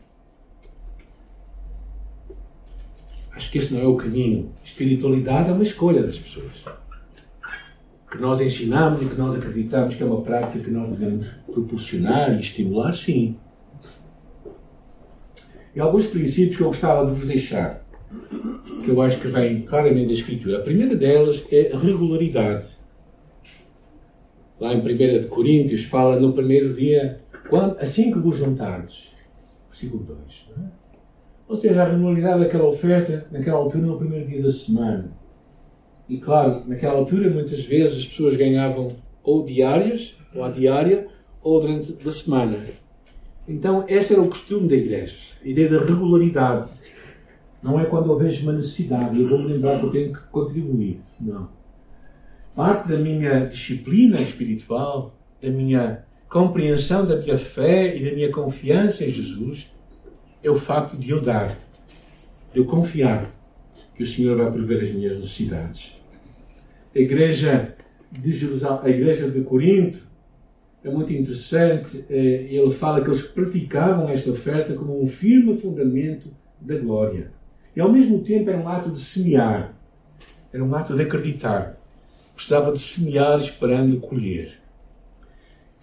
Acho 3.32 3.51
que 3.51 3.58
esse 3.58 3.73
não 3.73 3.82
é 3.82 3.88
o 3.88 3.95
caminho. 3.95 4.51
Espiritualidade 4.63 5.49
é 5.49 5.54
uma 5.54 5.63
escolha 5.63 6.04
das 6.04 6.19
pessoas. 6.19 6.63
Que 8.12 8.17
nós 8.19 8.41
ensinamos 8.41 9.02
e 9.02 9.06
que 9.06 9.15
nós 9.15 9.36
acreditamos 9.36 9.95
que 9.95 10.04
é 10.04 10.06
uma 10.06 10.21
prática 10.21 10.60
que 10.60 10.69
nós 10.69 10.89
devemos 10.89 11.28
proporcionar 11.52 12.36
e 12.36 12.39
estimular, 12.39 12.91
sim. 12.93 13.38
E 15.74 15.80
alguns 15.80 16.08
princípios 16.08 16.58
que 16.58 16.63
eu 16.63 16.67
gostava 16.67 17.06
de 17.06 17.17
vos 17.17 17.26
deixar, 17.26 17.82
que 18.84 18.89
eu 18.89 19.02
acho 19.02 19.19
que 19.21 19.28
vêm 19.28 19.62
claramente 19.62 20.08
da 20.08 20.13
Escritura. 20.13 20.58
A 20.58 20.62
primeira 20.62 20.95
delas 20.95 21.45
é 21.50 21.71
regularidade. 21.74 22.78
Lá 24.60 24.74
em 24.74 24.80
1 24.80 25.28
Coríntios 25.30 25.86
fala 25.86 26.19
no 26.19 26.34
primeiro 26.34 26.74
dia 26.74 27.21
quando, 27.50 27.80
assim 27.80 28.12
que 28.12 28.19
vos 28.19 28.36
juntardes, 28.36 29.08
versículo 29.69 30.04
2. 30.04 30.19
É? 30.58 30.62
Ou 31.47 31.58
seja, 31.58 31.84
a 31.84 31.88
regularidade 31.88 32.43
daquela 32.43 32.67
oferta, 32.67 33.28
naquela 33.32 33.58
altura, 33.58 33.86
no 33.86 33.97
primeiro 33.97 34.28
dia 34.28 34.43
da 34.43 34.52
semana. 34.52 35.20
E 36.12 36.17
claro, 36.17 36.67
naquela 36.67 36.95
altura, 36.95 37.30
muitas 37.30 37.63
vezes 37.63 38.00
as 38.00 38.06
pessoas 38.06 38.36
ganhavam 38.36 38.97
ou 39.24 39.45
diárias, 39.45 40.13
ou 40.36 40.43
à 40.43 40.52
diária, 40.52 41.08
ou 41.41 41.62
durante 41.62 42.06
a 42.06 42.12
semana. 42.12 42.65
Então, 43.47 43.86
esse 43.88 44.12
era 44.12 44.21
o 44.21 44.28
costume 44.28 44.67
da 44.67 44.76
igreja, 44.76 45.15
a 45.41 45.47
ideia 45.47 45.69
da 45.69 45.80
regularidade. 45.80 46.69
Não 47.63 47.80
é 47.80 47.86
quando 47.86 48.12
eu 48.12 48.17
vejo 48.17 48.43
uma 48.43 48.52
necessidade 48.52 49.17
e 49.17 49.21
eu 49.21 49.28
vou-me 49.30 49.54
lembrar 49.54 49.80
que 49.80 49.86
eu 49.86 49.89
tenho 49.89 50.12
que 50.12 50.19
contribuir. 50.24 51.00
Não. 51.17 51.47
Parte 52.54 52.89
da 52.89 52.97
minha 52.97 53.45
disciplina 53.45 54.19
espiritual, 54.19 55.15
da 55.41 55.50
minha 55.50 56.04
compreensão 56.28 57.06
da 57.06 57.15
minha 57.15 57.38
fé 57.38 57.95
e 57.95 58.04
da 58.04 58.13
minha 58.13 58.30
confiança 58.30 59.06
em 59.06 59.10
Jesus 59.10 59.71
é 60.43 60.52
o 60.52 60.56
facto 60.56 60.97
de 60.97 61.12
eu 61.12 61.21
dar, 61.21 61.58
de 62.54 62.60
eu 62.60 62.65
confiar 62.65 63.34
que 63.95 64.04
o 64.04 64.08
Senhor 64.08 64.36
vai 64.36 64.52
prover 64.52 64.84
as 64.84 64.93
minhas 64.93 65.17
necessidades. 65.17 66.00
A 66.93 66.99
igreja 66.99 67.75
de 68.12 68.32
a 68.84 68.89
igreja 68.89 69.30
de 69.30 69.41
Corinto, 69.41 69.99
é 70.84 70.89
muito 70.89 71.13
interessante. 71.13 72.06
Eh, 72.10 72.47
ele 72.49 72.71
fala 72.71 73.01
que 73.01 73.10
eles 73.10 73.23
praticavam 73.23 74.10
esta 74.10 74.32
oferta 74.32 74.73
como 74.73 75.01
um 75.01 75.08
firme 75.08 75.58
fundamento 75.58 76.30
da 76.60 76.77
glória. 76.77 77.32
E 77.75 77.80
ao 77.80 77.91
mesmo 77.91 78.23
tempo 78.23 78.49
era 78.49 78.60
um 78.60 78.67
ato 78.67 78.91
de 78.91 78.99
semear, 78.99 79.73
era 80.51 80.63
um 80.63 80.75
ato 80.75 80.95
de 80.95 81.04
acreditar. 81.04 81.77
Precisava 82.36 82.73
de 82.73 82.80
semear 82.80 83.39
esperando 83.39 83.99
colher. 83.99 84.60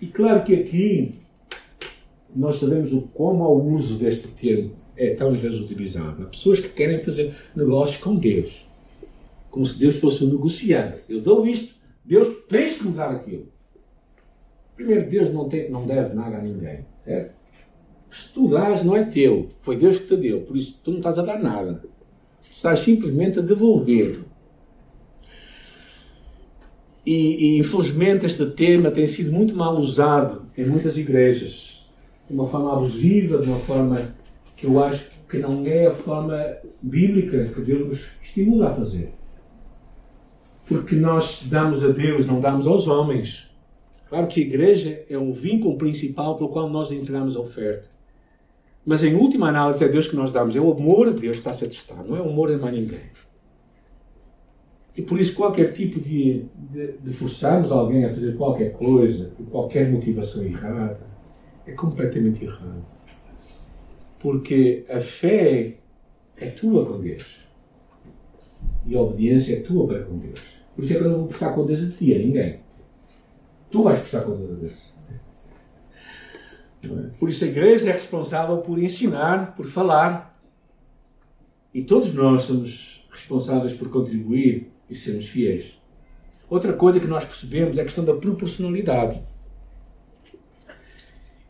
E 0.00 0.06
claro 0.06 0.44
que 0.44 0.54
aqui 0.54 1.14
nós 2.34 2.56
sabemos 2.56 2.92
o 2.92 3.02
como 3.02 3.44
o 3.44 3.74
uso 3.74 3.98
deste 3.98 4.28
termo 4.28 4.72
é 4.96 5.14
talvez 5.14 5.58
utilizado. 5.58 6.22
Há 6.22 6.26
pessoas 6.26 6.60
que 6.60 6.68
querem 6.68 6.98
fazer 6.98 7.34
negócios 7.54 7.98
com 7.98 8.16
Deus. 8.16 8.67
Como 9.50 9.64
se 9.66 9.78
Deus 9.78 9.96
fosse 9.96 10.24
um 10.24 10.28
negociante. 10.28 11.02
Eu 11.08 11.20
dou 11.20 11.46
isto, 11.46 11.74
Deus 12.04 12.28
tens 12.48 12.76
que 12.76 12.84
me 12.84 12.92
dar 12.92 13.10
aquilo. 13.10 13.48
Primeiro, 14.76 15.10
Deus 15.10 15.32
não, 15.32 15.48
tem, 15.48 15.70
não 15.70 15.86
deve 15.86 16.14
nada 16.14 16.36
a 16.36 16.42
ninguém, 16.42 16.86
certo? 17.04 17.34
Se 18.10 18.32
tu 18.32 18.48
dás, 18.48 18.84
não 18.84 18.96
é 18.96 19.04
teu. 19.04 19.50
Foi 19.60 19.76
Deus 19.76 19.98
que 19.98 20.06
te 20.06 20.16
deu. 20.16 20.42
Por 20.42 20.56
isso, 20.56 20.80
tu 20.82 20.90
não 20.90 20.98
estás 20.98 21.18
a 21.18 21.22
dar 21.22 21.38
nada. 21.38 21.82
Tu 22.40 22.52
estás 22.52 22.80
simplesmente 22.80 23.38
a 23.38 23.42
devolver. 23.42 24.20
E, 27.04 27.56
e, 27.56 27.58
infelizmente 27.58 28.26
este 28.26 28.44
tema 28.46 28.90
tem 28.90 29.06
sido 29.06 29.32
muito 29.32 29.56
mal 29.56 29.78
usado 29.78 30.42
em 30.56 30.66
muitas 30.66 30.98
igrejas, 30.98 31.86
de 32.28 32.34
uma 32.34 32.46
forma 32.46 32.70
abusiva, 32.70 33.38
de 33.38 33.46
uma 33.46 33.58
forma 33.60 34.14
que 34.54 34.66
eu 34.66 34.82
acho 34.84 35.06
que 35.28 35.38
não 35.38 35.64
é 35.66 35.86
a 35.86 35.94
forma 35.94 36.38
bíblica 36.82 37.44
que 37.46 37.62
Deus 37.62 37.88
nos 37.88 38.08
estimula 38.22 38.68
a 38.68 38.74
fazer. 38.74 39.14
Porque 40.68 40.94
nós 40.94 41.44
damos 41.46 41.82
a 41.82 41.88
Deus, 41.88 42.26
não 42.26 42.40
damos 42.40 42.66
aos 42.66 42.86
homens. 42.86 43.48
Claro 44.08 44.26
que 44.26 44.40
a 44.40 44.44
igreja 44.44 45.04
é 45.08 45.18
um 45.18 45.32
vínculo 45.32 45.76
principal 45.76 46.36
pelo 46.36 46.50
qual 46.50 46.68
nós 46.68 46.92
entregamos 46.92 47.36
a 47.36 47.40
oferta. 47.40 47.88
Mas 48.84 49.02
em 49.02 49.14
última 49.14 49.48
análise 49.48 49.84
é 49.84 49.88
Deus 49.88 50.08
que 50.08 50.16
nós 50.16 50.32
damos. 50.32 50.56
É 50.56 50.60
o 50.60 50.72
amor 50.72 51.12
de 51.12 51.20
Deus 51.20 51.36
que 51.36 51.40
está 51.40 51.50
a 51.50 51.54
ser 51.54 51.68
testado, 51.68 52.08
não 52.08 52.16
é 52.16 52.20
o 52.20 52.28
amor 52.28 52.50
de 52.50 52.56
mais 52.56 52.74
ninguém. 52.74 53.00
E 54.96 55.02
por 55.02 55.20
isso, 55.20 55.36
qualquer 55.36 55.72
tipo 55.72 56.00
de, 56.00 56.46
de, 56.54 56.92
de 56.92 57.12
forçarmos 57.12 57.70
alguém 57.70 58.04
a 58.04 58.08
fazer 58.08 58.36
qualquer 58.36 58.72
coisa, 58.72 59.30
por 59.36 59.46
qualquer 59.46 59.88
motivação 59.90 60.42
errada, 60.42 61.00
é 61.66 61.72
completamente 61.72 62.44
errado. 62.44 62.84
Porque 64.18 64.84
a 64.88 64.98
fé 64.98 65.74
é 66.36 66.46
tua 66.48 66.84
com 66.84 66.98
Deus. 66.98 67.40
e 68.86 68.96
a 68.96 69.00
obediência 69.00 69.56
é 69.56 69.60
tua 69.60 69.86
para 69.86 70.02
com 70.02 70.18
Deus. 70.18 70.57
Por 70.78 70.84
isso 70.84 70.94
é 70.94 70.96
que 70.96 71.02
eu 71.02 71.08
não 71.08 71.18
vou 71.18 71.26
prestar 71.26 71.52
contas 71.54 71.80
de 71.80 71.90
ti 71.96 72.14
a 72.14 72.18
ninguém. 72.20 72.60
Tu 73.68 73.82
vais 73.82 73.98
prestar 73.98 74.20
contas 74.20 74.48
a 74.48 74.54
Deus. 74.54 74.92
Por 77.18 77.28
isso 77.28 77.44
a 77.44 77.48
igreja 77.48 77.90
é 77.90 77.92
responsável 77.92 78.58
por 78.58 78.78
ensinar, 78.78 79.56
por 79.56 79.66
falar. 79.66 80.40
E 81.74 81.82
todos 81.82 82.14
nós 82.14 82.44
somos 82.44 83.04
responsáveis 83.10 83.74
por 83.74 83.90
contribuir 83.90 84.70
e 84.88 84.94
sermos 84.94 85.26
fiéis. 85.26 85.76
Outra 86.48 86.72
coisa 86.72 87.00
que 87.00 87.08
nós 87.08 87.24
percebemos 87.24 87.76
é 87.76 87.80
a 87.80 87.84
questão 87.84 88.04
da 88.04 88.14
proporcionalidade. 88.14 89.20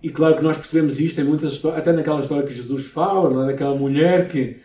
E 0.03 0.09
claro 0.09 0.37
que 0.37 0.43
nós 0.43 0.57
percebemos 0.57 1.01
isto 1.01 1.21
em 1.21 1.25
muitas 1.25 1.53
histórias, 1.53 1.81
até 1.81 1.93
naquela 1.93 2.21
história 2.21 2.47
que 2.47 2.55
Jesus 2.55 2.87
fala, 2.87 3.29
não 3.29 3.43
é? 3.43 3.49
daquela 3.49 3.77
mulher 3.77 4.27
que, 4.27 4.57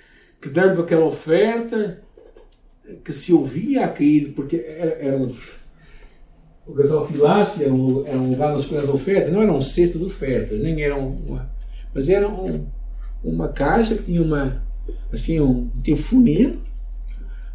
que 0.41 0.47
dando 0.47 0.81
aquela 0.81 1.03
oferta, 1.03 2.01
que 3.03 3.13
se 3.13 3.33
ouvia 3.33 3.85
a 3.85 3.87
cair, 3.87 4.33
porque 4.35 4.57
era, 4.57 4.91
era 4.91 5.17
um, 5.17 5.31
o 6.65 6.73
gasofilácio 6.73 7.63
era 7.63 7.73
um, 7.73 8.03
era 8.05 8.17
um 8.17 8.29
lugar 8.31 8.51
nas 8.53 8.65
quais 8.65 8.89
ofertas, 8.89 9.31
não 9.31 9.41
era 9.41 9.51
um 9.51 9.61
cesto 9.61 9.99
de 9.99 10.05
ofertas, 10.05 10.59
nem 10.59 10.81
era 10.81 10.95
uma, 10.95 11.49
mas 11.93 12.09
era 12.09 12.27
um, 12.27 12.65
uma 13.23 13.49
caixa 13.49 13.95
que 13.95 14.03
tinha 14.03 14.21
uma, 14.21 14.63
assim, 15.11 15.39
um, 15.39 15.69
tinha 15.81 15.95
um 15.95 15.99
funil. 15.99 16.57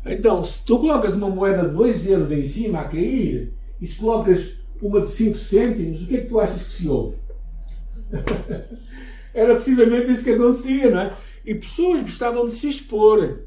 Então, 0.06 0.42
se 0.42 0.64
tu 0.64 0.78
colocas 0.78 1.14
uma 1.14 1.28
moeda 1.28 1.68
de 1.68 1.74
2 1.74 2.06
euros 2.06 2.32
em 2.32 2.46
cima 2.46 2.80
a 2.80 2.84
cair, 2.84 3.52
e 3.80 3.86
se 3.86 3.98
colocas 3.98 4.52
uma 4.80 5.00
de 5.00 5.10
5 5.10 5.36
cêntimos, 5.36 6.02
o 6.02 6.06
que 6.06 6.16
é 6.16 6.20
que 6.20 6.28
tu 6.28 6.40
achas 6.40 6.62
que 6.62 6.70
se 6.70 6.88
ouve? 6.88 7.16
Era 9.34 9.54
precisamente 9.54 10.12
isso 10.12 10.24
que 10.24 10.30
acontecia, 10.30 10.90
não 10.90 11.00
é? 11.00 11.16
E 11.44 11.54
pessoas 11.54 12.02
gostavam 12.02 12.48
de 12.48 12.54
se 12.54 12.68
expor, 12.68 13.40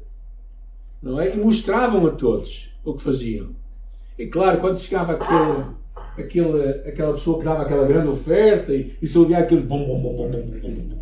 não 1.02 1.20
é? 1.20 1.34
E 1.34 1.38
mostravam 1.38 2.06
a 2.06 2.10
todos 2.10 2.70
o 2.84 2.94
que 2.94 3.02
faziam. 3.02 3.50
E 4.18 4.26
claro, 4.26 4.58
quando 4.58 4.78
chegava 4.78 5.12
aquele, 5.12 5.64
aquele, 6.16 6.70
aquela 6.88 7.14
pessoa 7.14 7.38
que 7.38 7.44
dava 7.44 7.62
aquela 7.62 7.86
grande 7.86 8.08
oferta 8.08 8.72
e, 8.72 8.96
e 9.00 9.06
se 9.06 9.18
ouvia 9.18 9.38
aquele 9.38 9.62
bom, 9.62 9.84
bom, 9.84 10.00
bom, 10.00 10.16
bom, 10.16 10.30
bom, 10.30 10.70
bom, 10.70 10.98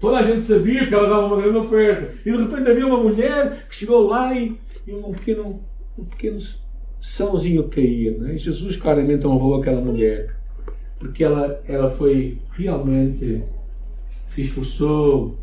toda 0.00 0.18
a 0.18 0.22
gente 0.22 0.42
sabia 0.42 0.86
que 0.86 0.94
ela 0.94 1.08
dava 1.08 1.26
uma 1.26 1.40
grande 1.40 1.58
oferta. 1.58 2.14
E 2.24 2.32
de 2.32 2.36
repente 2.36 2.70
havia 2.70 2.86
uma 2.86 3.02
mulher 3.02 3.66
que 3.68 3.74
chegou 3.74 4.06
lá 4.08 4.34
e, 4.34 4.58
e 4.86 4.92
um 4.92 5.12
pequeno, 5.12 5.60
um 5.98 6.04
pequeno 6.04 6.38
sãozinho 7.00 7.68
caía. 7.68 8.16
É? 8.26 8.34
E 8.34 8.38
Jesus 8.38 8.76
claramente 8.76 9.26
honrou 9.26 9.60
aquela 9.60 9.80
mulher 9.80 10.40
porque 11.00 11.24
ela, 11.24 11.60
ela 11.66 11.90
foi 11.90 12.38
realmente 12.52 13.42
se 14.28 14.42
esforçou 14.42 15.36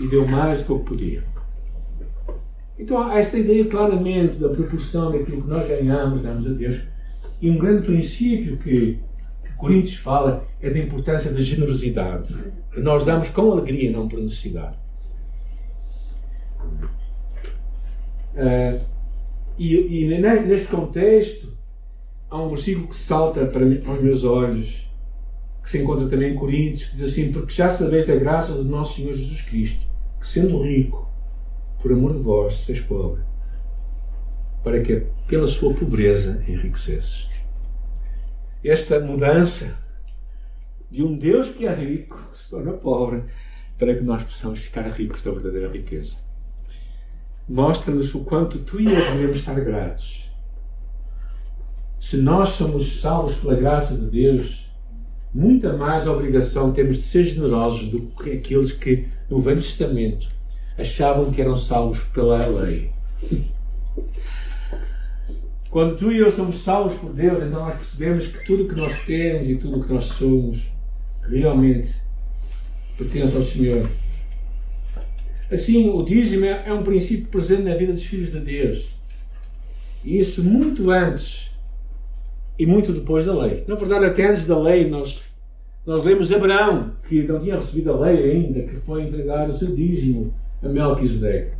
e 0.00 0.06
deu 0.08 0.26
mais 0.26 0.62
do 0.64 0.78
que 0.80 0.84
podia. 0.84 1.35
Então 2.78 2.98
há 2.98 3.18
esta 3.18 3.38
ideia 3.38 3.64
claramente 3.64 4.36
da 4.36 4.48
proporção 4.48 5.10
daquilo 5.10 5.42
que 5.42 5.48
nós 5.48 5.66
ganhamos, 5.66 6.22
damos 6.22 6.46
a 6.46 6.50
Deus. 6.50 6.80
E 7.40 7.50
um 7.50 7.58
grande 7.58 7.86
princípio 7.86 8.56
que, 8.58 8.98
que 9.44 9.52
Coríntios 9.56 9.96
fala 9.96 10.46
é 10.60 10.70
da 10.70 10.78
importância 10.78 11.30
da 11.30 11.40
generosidade. 11.40 12.34
Nós 12.76 13.04
damos 13.04 13.30
com 13.30 13.50
alegria, 13.50 13.90
não 13.90 14.08
por 14.08 14.20
necessidade. 14.20 14.76
Uh, 18.34 18.78
e, 19.58 20.04
e 20.04 20.18
neste 20.18 20.68
contexto, 20.68 21.56
há 22.28 22.42
um 22.42 22.48
versículo 22.50 22.88
que 22.88 22.96
salta 22.96 23.46
para 23.46 23.64
mim, 23.64 23.82
aos 23.86 24.02
meus 24.02 24.24
olhos 24.24 24.86
que 25.62 25.70
se 25.70 25.78
encontra 25.78 26.06
também 26.06 26.32
em 26.32 26.36
Coríntios, 26.36 26.90
que 26.90 26.96
diz 26.96 27.04
assim: 27.04 27.32
Porque 27.32 27.52
já 27.52 27.70
sabeis 27.70 28.08
a 28.08 28.16
graça 28.16 28.52
do 28.52 28.64
nosso 28.64 28.96
Senhor 28.96 29.14
Jesus 29.14 29.40
Cristo, 29.42 29.84
que 30.20 30.26
sendo 30.26 30.62
rico, 30.62 31.10
por 31.86 31.92
amor 31.92 32.14
de 32.14 32.18
vós, 32.18 32.54
se 32.54 32.66
fez 32.66 32.80
pobre, 32.80 33.22
para 34.64 34.80
que 34.80 35.06
pela 35.28 35.46
sua 35.46 35.72
pobreza 35.72 36.42
enriquecesse. 36.50 37.28
Esta 38.64 38.98
mudança 38.98 39.78
de 40.90 41.04
um 41.04 41.16
Deus 41.16 41.50
que 41.50 41.64
é 41.64 41.72
rico, 41.72 42.20
que 42.32 42.36
se 42.36 42.50
torna 42.50 42.72
pobre, 42.72 43.22
para 43.78 43.94
que 43.94 44.02
nós 44.02 44.24
possamos 44.24 44.58
ficar 44.58 44.82
ricos 44.88 45.22
da 45.22 45.30
verdadeira 45.30 45.68
riqueza. 45.68 46.16
Mostra-nos 47.48 48.12
o 48.16 48.24
quanto 48.24 48.58
tu 48.58 48.80
e 48.80 48.86
eu 48.86 49.12
devemos 49.12 49.36
estar 49.36 49.60
gratos. 49.60 50.28
Se 52.00 52.16
nós 52.16 52.48
somos 52.48 53.00
salvos 53.00 53.36
pela 53.36 53.54
graça 53.54 53.96
de 53.96 54.10
Deus, 54.10 54.68
muita 55.32 55.72
mais 55.72 56.04
obrigação 56.08 56.72
temos 56.72 56.96
de 56.96 57.04
ser 57.04 57.22
generosos 57.22 57.88
do 57.90 58.00
que 58.00 58.32
aqueles 58.32 58.72
que 58.72 59.06
no 59.30 59.40
Velho 59.40 59.62
Testamento 59.62 60.34
achavam 60.78 61.30
que 61.30 61.40
eram 61.40 61.56
salvos 61.56 62.00
pela 62.14 62.46
lei. 62.46 62.90
Quando 65.70 65.96
tu 65.96 66.10
e 66.10 66.18
eu 66.18 66.30
somos 66.30 66.62
salvos 66.62 66.98
por 66.98 67.12
Deus, 67.12 67.42
então 67.42 67.60
nós 67.60 67.76
percebemos 67.76 68.26
que 68.28 68.44
tudo 68.46 68.64
o 68.64 68.68
que 68.68 68.74
nós 68.74 69.04
temos 69.04 69.48
e 69.48 69.56
tudo 69.56 69.78
o 69.78 69.84
que 69.84 69.92
nós 69.92 70.06
somos 70.06 70.60
realmente 71.22 71.94
pertence 72.96 73.36
ao 73.36 73.42
Senhor. 73.42 73.88
Assim, 75.50 75.90
o 75.90 76.02
dízimo 76.02 76.44
é 76.44 76.72
um 76.72 76.82
princípio 76.82 77.26
presente 77.28 77.62
na 77.62 77.76
vida 77.76 77.92
dos 77.92 78.04
filhos 78.04 78.32
de 78.32 78.40
Deus. 78.40 78.88
E 80.04 80.18
isso 80.18 80.42
muito 80.42 80.90
antes 80.90 81.50
e 82.58 82.64
muito 82.64 82.92
depois 82.92 83.26
da 83.26 83.34
lei. 83.34 83.64
Na 83.68 83.74
verdade, 83.74 84.06
até 84.06 84.30
antes 84.30 84.46
da 84.46 84.58
lei, 84.58 84.88
nós 84.88 85.22
nós 85.86 86.02
lemos 86.02 86.32
Abraão, 86.32 86.94
que 87.08 87.22
não 87.22 87.38
tinha 87.38 87.54
recebido 87.54 87.92
a 87.92 88.00
lei 88.00 88.30
ainda, 88.32 88.62
que 88.62 88.74
foi 88.74 89.04
entregar 89.04 89.48
o 89.48 89.56
seu 89.56 89.72
dízimo 89.72 90.34
a 90.66 90.68
Melquisedeque. 90.68 91.56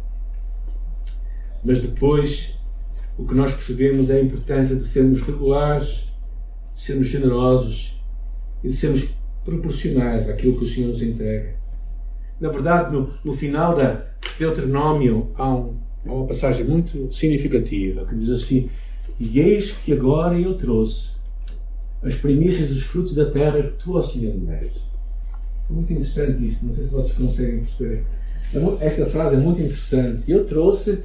Mas 1.65 1.81
depois, 1.81 2.57
o 3.19 3.27
que 3.27 3.35
nós 3.35 3.53
percebemos 3.53 4.11
é 4.11 4.17
a 4.17 4.23
importância 4.23 4.77
de 4.77 4.85
sermos 4.85 5.23
regulares, 5.23 6.05
de 6.75 6.81
sermos 6.81 7.09
generosos 7.09 8.01
e 8.63 8.69
de 8.69 8.75
sermos 8.75 9.09
proporcionais 9.45 10.29
àquilo 10.29 10.59
que 10.59 10.65
o 10.65 10.69
Senhor 10.69 10.89
nos 10.89 11.03
entrega. 11.03 11.55
Na 12.41 12.51
verdade, 12.51 12.93
no, 12.93 13.11
no 13.25 13.35
final 13.35 13.75
da 13.75 14.05
Deuteronômio, 14.39 15.31
há, 15.37 15.55
um, 15.55 15.77
há 16.05 16.13
uma 16.13 16.27
passagem 16.27 16.67
muito 16.67 17.13
significativa 17.13 18.05
que 18.05 18.15
diz 18.15 18.29
assim: 18.29 18.69
E 19.19 19.41
eis 19.41 19.73
que 19.73 19.93
agora 19.93 20.39
eu 20.39 20.55
trouxe 20.55 21.17
as 22.03 22.17
primícias 22.17 22.69
dos 22.69 22.83
frutos 22.83 23.15
da 23.15 23.31
terra 23.31 23.63
que 23.63 23.83
tu, 23.83 23.97
ó 23.97 24.03
Senhor, 24.03 24.35
me 24.35 24.47
deste. 24.47 24.85
Muito 25.71 25.93
interessante 25.93 26.47
isto, 26.47 26.67
não 26.67 26.73
sei 26.73 26.85
se 26.85 26.93
vocês 26.93 27.17
conseguem 27.17 27.61
perceber. 27.61 28.05
É 28.55 28.87
esta 28.87 29.07
frase 29.07 29.37
é 29.37 29.39
muito 29.39 29.61
interessante. 29.61 30.31
Eu 30.31 30.47
trouxe. 30.47 31.03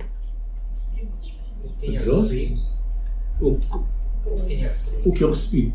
Eu 1.81 1.99
trouxe 1.99 2.57
o, 3.39 3.57
o 5.05 5.11
que 5.11 5.23
eu 5.23 5.29
recebi. 5.29 5.73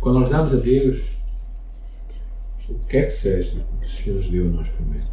Quando 0.00 0.20
nós 0.20 0.30
damos 0.30 0.52
a 0.52 0.56
Deus 0.56 1.02
o 2.68 2.74
que 2.74 2.86
quer 2.86 3.06
que 3.06 3.12
seja 3.12 3.64
que 3.80 3.86
o 3.86 3.90
Senhor 3.90 4.16
nos 4.16 4.28
deu 4.28 4.46
a 4.46 4.50
nós 4.50 4.68
primeiro. 4.68 5.06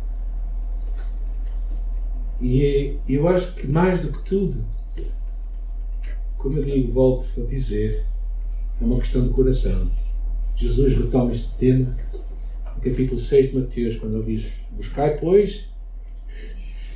E 2.42 2.98
eu 3.08 3.28
acho 3.28 3.54
que 3.54 3.68
mais 3.68 4.02
do 4.02 4.12
que 4.12 4.22
tudo, 4.24 4.66
como 6.38 6.58
eu 6.58 6.64
digo, 6.64 6.92
volto 6.92 7.28
a 7.42 7.46
dizer, 7.46 8.06
é 8.82 8.84
uma 8.84 9.00
questão 9.00 9.26
de 9.26 9.34
coração. 9.34 9.90
Jesus 10.56 10.98
retoma 10.98 11.32
este 11.32 11.50
tema 11.56 11.96
capítulo 12.84 13.20
6 13.20 13.50
de 13.50 13.56
Mateus, 13.60 13.96
quando 13.96 14.18
ele 14.18 14.36
diz: 14.36 14.52
Buscai, 14.72 15.18
pois, 15.18 15.66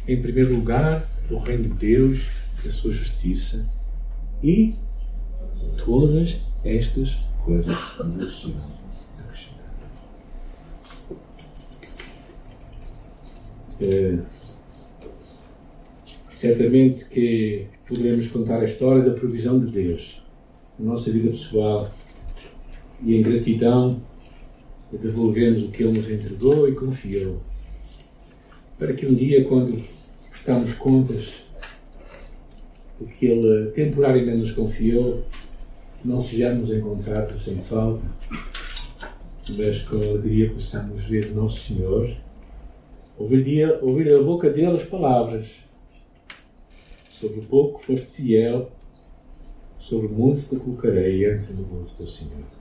em 0.07 0.21
primeiro 0.21 0.53
lugar, 0.53 1.09
o 1.31 1.37
reino 1.37 1.63
de 1.63 1.73
Deus 1.73 2.27
e 2.63 2.67
a 2.67 2.71
sua 2.71 2.91
justiça, 2.91 3.69
e 4.43 4.75
todas 5.83 6.37
estas 6.63 7.17
coisas. 7.43 7.75
É, 13.79 14.17
certamente 16.29 17.05
que 17.05 17.67
poderemos 17.87 18.27
contar 18.27 18.61
a 18.61 18.65
história 18.65 19.03
da 19.03 19.13
provisão 19.13 19.59
de 19.59 19.71
Deus 19.71 20.21
na 20.79 20.93
nossa 20.93 21.11
vida 21.11 21.29
pessoal 21.29 21.87
e 23.03 23.15
em 23.15 23.21
gratidão 23.21 24.01
devolvemos 24.91 25.63
o 25.63 25.69
que 25.69 25.83
Ele 25.83 25.97
nos 25.97 26.09
entregou 26.09 26.69
e 26.69 26.75
confiou. 26.75 27.41
Para 28.77 28.93
que 28.93 29.05
um 29.05 29.13
dia, 29.13 29.43
quando 29.43 29.83
prestamos 30.29 30.73
contas 30.75 31.43
do 32.99 33.07
que 33.07 33.25
Ele 33.25 33.71
temporariamente 33.71 34.37
nos 34.37 34.51
confiou, 34.51 35.23
não 36.05 36.21
sejamos 36.21 36.71
encontrados 36.71 37.43
sem 37.43 37.57
falta, 37.57 38.03
mas 39.57 39.81
com 39.83 39.97
alegria 39.97 40.51
possamos 40.53 41.03
ver 41.03 41.31
o 41.31 41.35
Nosso 41.35 41.73
Senhor, 41.73 42.15
ouvir, 43.17 43.77
ouvir 43.81 44.13
a 44.13 44.21
boca 44.21 44.49
dele 44.49 44.75
as 44.77 44.83
palavras 44.83 45.67
Sobre 47.19 47.39
o 47.39 47.43
pouco 47.45 47.79
foste 47.81 48.05
fiel, 48.05 48.71
sobre 49.79 50.07
muito 50.07 50.47
te 50.47 50.55
colocarei 50.55 51.25
ante 51.25 51.51
no 51.51 51.63
rosto 51.63 52.03
do 52.03 52.07
Senhor. 52.07 52.56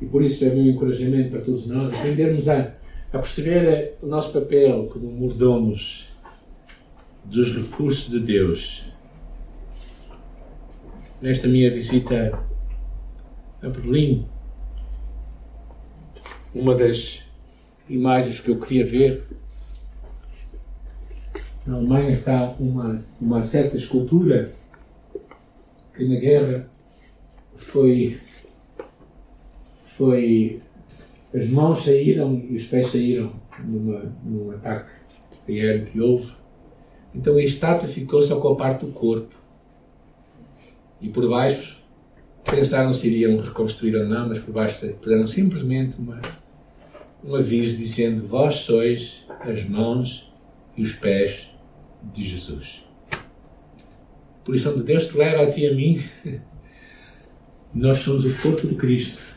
E 0.00 0.06
por 0.06 0.22
isso 0.22 0.44
é 0.44 0.50
meu 0.50 0.64
encorajamento 0.64 1.30
para 1.30 1.40
todos 1.40 1.66
nós 1.66 1.92
aprendermos 1.92 2.48
a, 2.48 2.74
a 3.12 3.18
perceber 3.18 3.96
o 4.02 4.06
nosso 4.06 4.32
papel 4.32 4.86
como 4.86 5.10
mordomos 5.10 6.08
dos 7.24 7.54
recursos 7.54 8.10
de 8.10 8.20
Deus. 8.20 8.84
Nesta 11.20 11.46
minha 11.46 11.70
visita 11.70 12.38
a 13.62 13.68
Berlim, 13.68 14.26
uma 16.54 16.74
das 16.74 17.22
imagens 17.88 18.40
que 18.40 18.50
eu 18.50 18.58
queria 18.58 18.86
ver. 18.86 19.22
Na 21.66 21.76
Alemanha 21.76 22.12
está 22.12 22.54
uma, 22.58 22.96
uma 23.20 23.42
certa 23.42 23.76
escultura 23.76 24.50
que 25.94 26.08
na 26.08 26.18
guerra 26.18 26.70
foi, 27.58 28.18
foi 30.00 30.62
as 31.34 31.46
mãos 31.48 31.84
saíram 31.84 32.42
e 32.48 32.56
os 32.56 32.64
pés 32.64 32.88
saíram 32.88 33.34
numa, 33.62 34.16
num 34.24 34.50
ataque 34.52 34.90
aéreo 35.46 35.84
que 35.84 36.00
houve. 36.00 36.32
Então 37.14 37.36
a 37.36 37.42
estátua 37.42 37.86
ficou 37.86 38.22
só 38.22 38.40
com 38.40 38.48
a 38.48 38.56
parte 38.56 38.86
do 38.86 38.92
corpo. 38.92 39.34
E 41.02 41.10
por 41.10 41.28
baixo 41.28 41.78
pensaram 42.44 42.94
se 42.94 43.08
iriam 43.08 43.36
reconstruir 43.36 43.94
ou 43.94 44.06
não, 44.06 44.26
mas 44.26 44.38
por 44.38 44.54
baixo 44.54 44.88
puseram 44.94 45.26
simplesmente 45.26 45.98
uma, 45.98 46.18
um 47.22 47.34
aviso 47.34 47.76
dizendo: 47.76 48.26
Vós 48.26 48.56
sois 48.56 49.26
as 49.40 49.62
mãos 49.68 50.32
e 50.78 50.82
os 50.82 50.94
pés 50.94 51.50
de 52.02 52.24
Jesus. 52.24 52.86
Por 54.44 54.54
isso, 54.54 54.70
onde 54.70 54.82
Deus 54.82 55.08
te 55.08 55.18
leva 55.18 55.42
a 55.42 55.46
ti 55.46 55.60
e 55.60 55.68
a 55.68 55.74
mim, 55.74 56.02
nós 57.74 57.98
somos 57.98 58.24
o 58.24 58.34
corpo 58.40 58.66
de 58.66 58.74
Cristo. 58.76 59.29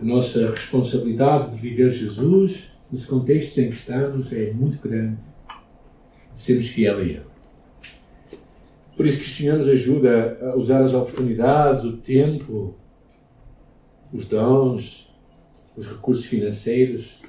A 0.00 0.04
nossa 0.04 0.50
responsabilidade 0.52 1.50
de 1.50 1.56
viver 1.56 1.90
Jesus 1.90 2.70
nos 2.90 3.04
contextos 3.04 3.58
em 3.58 3.70
que 3.70 3.76
estamos 3.76 4.32
é 4.32 4.52
muito 4.52 4.80
grande, 4.80 5.20
de 6.32 6.38
sermos 6.38 6.68
fiéis 6.68 6.96
a 6.96 7.00
Ele. 7.00 7.22
Por 8.96 9.06
isso 9.06 9.18
que 9.18 9.26
o 9.26 9.30
Senhor 9.30 9.58
nos 9.58 9.68
ajuda 9.68 10.38
a 10.40 10.56
usar 10.56 10.82
as 10.82 10.94
oportunidades, 10.94 11.82
o 11.84 11.96
tempo, 11.96 12.76
os 14.12 14.26
dons, 14.26 15.12
os 15.76 15.86
recursos 15.86 16.26
financeiros 16.26 17.22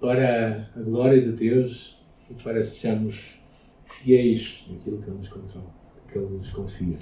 para 0.00 0.70
a 0.76 0.80
glória 0.80 1.20
de 1.20 1.32
Deus 1.32 1.96
e 2.30 2.34
para 2.42 2.62
sejamos 2.62 3.40
fiéis 3.86 4.66
naquilo 4.70 5.02
que 5.02 5.10
Ele 5.10 5.18
nos 5.18 5.28
controla, 5.28 5.74
que 6.12 6.18
Ele 6.18 6.28
nos 6.28 6.50
confia. 6.50 6.98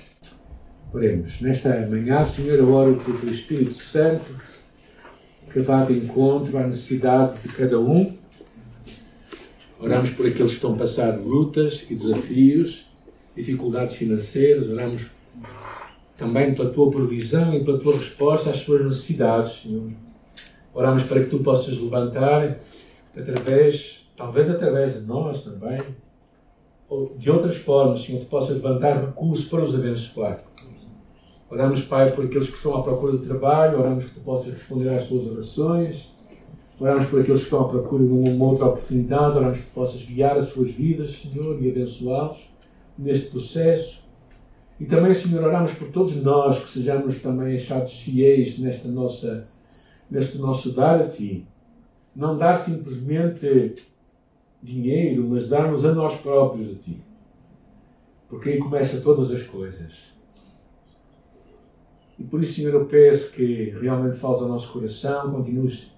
Oremos. 0.93 1.41
Nesta 1.43 1.87
manhã, 1.87 2.25
Senhor, 2.25 2.59
eu 2.59 2.73
oro 2.73 2.97
pelo 2.97 3.31
Espírito 3.31 3.75
Santo 3.75 4.56
que 5.53 5.61
vá 5.61 5.85
de 5.85 5.95
encontro 5.95 6.59
à 6.59 6.67
necessidade 6.67 7.39
de 7.41 7.49
cada 7.49 7.79
um. 7.79 8.15
Oramos 9.79 10.11
por 10.11 10.27
aqueles 10.27 10.53
que 10.53 10.57
estão 10.57 10.75
a 10.75 10.79
passar 10.79 11.19
lutas 11.19 11.87
e 11.91 11.95
desafios 11.95 12.87
dificuldades 13.37 13.95
financeiras, 13.95 14.69
oramos 14.69 15.07
também 16.17 16.55
pela 16.55 16.71
tua 16.71 16.91
provisão 16.91 17.55
e 17.55 17.63
pela 17.63 17.79
tua 17.79 17.99
resposta 17.99 18.51
às 18.51 18.61
suas 18.61 18.83
necessidades, 18.83 19.61
Senhor. 19.61 19.91
Oramos 20.73 21.05
para 21.05 21.23
que 21.23 21.29
tu 21.29 21.41
possas 21.41 21.79
levantar 21.79 22.59
através, 23.15 24.07
talvez 24.17 24.49
através 24.49 24.95
de 24.95 25.07
nós 25.07 25.45
também, 25.45 25.83
ou 26.89 27.15
de 27.19 27.31
outras 27.31 27.57
formas, 27.57 28.03
Senhor, 28.03 28.21
tu 28.21 28.27
possas 28.27 28.57
levantar 28.57 29.05
recursos 29.05 29.47
para 29.47 29.63
os 29.63 29.75
abençoar. 29.75 30.39
Oramos, 31.49 31.83
Pai, 31.83 32.11
por 32.11 32.25
aqueles 32.25 32.51
que 32.51 32.57
estão 32.57 32.75
à 32.75 32.83
procura 32.83 33.17
de 33.17 33.25
trabalho, 33.25 33.79
oramos 33.79 34.07
que 34.07 34.15
tu 34.15 34.21
possas 34.21 34.53
responder 34.53 34.89
às 34.89 35.05
suas 35.05 35.27
orações. 35.29 36.17
Oramos 36.79 37.07
por 37.07 37.21
aqueles 37.21 37.41
que 37.41 37.47
estão 37.47 37.61
à 37.61 37.69
procura 37.69 38.05
de 38.05 38.13
uma 38.13 38.45
outra 38.45 38.67
oportunidade, 38.67 39.37
oramos 39.37 39.61
que 39.61 39.67
tu 39.67 39.73
possas 39.73 40.03
guiar 40.03 40.37
as 40.37 40.49
suas 40.49 40.73
vidas, 40.73 41.13
Senhor, 41.13 41.63
e 41.63 41.71
abençoá-los 41.71 42.39
neste 42.99 43.31
processo. 43.31 44.05
E 44.79 44.85
também, 44.87 45.15
Senhor, 45.15 45.45
oramos 45.45 45.73
por 45.75 45.89
todos 45.89 46.17
nós 46.17 46.59
que 46.59 46.69
sejamos 46.69 47.23
também 47.23 47.57
achados 47.57 47.93
fiéis 48.01 48.59
nesta 48.59 48.89
nossa, 48.89 49.47
neste 50.11 50.39
nosso 50.39 50.73
dar 50.73 51.01
a 51.01 51.09
Ti. 51.09 51.47
Não 52.15 52.37
dar 52.37 52.57
simplesmente 52.57 53.77
dinheiro, 54.61 55.25
mas 55.29 55.49
darmos 55.49 55.85
a 55.85 55.93
nós 55.93 56.17
próprios 56.17 56.73
a 56.73 56.75
Ti. 56.75 57.01
Porque 58.29 58.51
aí 58.51 58.59
começa 58.59 59.01
todas 59.01 59.31
as 59.31 59.45
coisas. 59.45 60.16
E 62.19 62.25
por 62.25 62.43
isso, 62.43 62.55
Senhor, 62.55 62.75
eu 62.75 62.87
peço 62.87 63.33
que 63.33 63.75
realmente 63.81 64.17
fales 64.17 64.41
ao 64.41 64.49
nosso 64.49 64.73
coração, 64.73 65.31
continues 65.31 65.91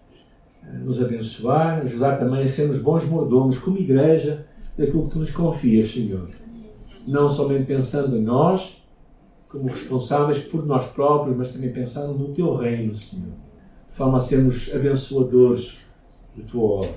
a 0.62 0.72
nos 0.78 1.00
abençoar, 1.02 1.82
ajudar 1.82 2.18
também 2.18 2.42
a 2.42 2.48
sermos 2.48 2.80
bons 2.80 3.04
mordomos, 3.04 3.58
como 3.58 3.78
igreja, 3.78 4.46
daquilo 4.76 5.06
que 5.06 5.12
Tu 5.12 5.18
nos 5.20 5.30
confias, 5.30 5.92
Senhor 5.92 6.28
não 7.08 7.26
somente 7.26 7.64
pensando 7.64 8.18
em 8.18 8.22
nós, 8.22 8.84
como 9.48 9.68
responsáveis 9.68 10.40
por 10.40 10.66
nós 10.66 10.86
próprios, 10.88 11.34
mas 11.34 11.52
também 11.52 11.72
pensando 11.72 12.12
no 12.12 12.34
Teu 12.34 12.54
reino, 12.54 12.94
Senhor, 12.94 13.32
de 13.90 13.96
forma 13.96 14.18
a 14.18 14.20
sermos 14.20 14.70
abençoadores 14.74 15.78
da 16.36 16.44
Tua 16.44 16.62
obra. 16.80 16.94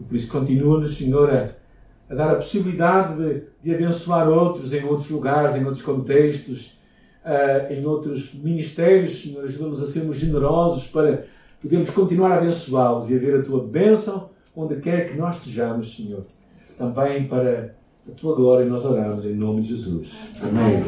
E 0.00 0.04
por 0.04 0.16
isso 0.16 0.32
continua-nos, 0.32 0.96
Senhor, 0.96 1.28
a, 1.28 1.50
a, 2.08 2.14
dar 2.14 2.30
a 2.30 2.36
possibilidade 2.36 3.16
de, 3.16 3.42
de, 3.62 3.74
abençoar 3.74 4.26
outros 4.30 4.72
em 4.72 4.82
outros 4.82 5.10
lugares, 5.10 5.56
em 5.56 5.64
outros 5.64 5.82
contextos, 5.82 6.78
uh, 7.24 7.72
em 7.72 7.84
outros 7.86 8.34
ministérios, 8.34 9.22
Senhor, 9.22 9.44
ajuda-nos 9.44 9.82
a 9.82 9.86
sermos 9.86 10.16
generosos 10.16 10.86
para 10.86 11.26
podermos 11.60 11.90
continuar 11.90 12.32
a 12.32 12.38
abençoá-los 12.38 13.10
e 13.10 13.14
a 13.14 13.18
ver 13.18 13.40
a 13.40 13.42
Tua 13.42 13.62
bênção 13.62 14.30
onde 14.54 14.76
quer 14.76 15.08
que 15.08 15.16
nós 15.16 15.38
estejamos, 15.38 15.96
Senhor. 15.96 16.22
Também 16.76 17.26
para 17.26 17.74
a 18.08 18.12
tua 18.12 18.34
glória 18.34 18.66
nós 18.66 18.84
oramos 18.84 19.24
em 19.24 19.34
nome 19.34 19.62
de 19.62 19.68
Jesus. 19.68 20.10
Amém. 20.42 20.82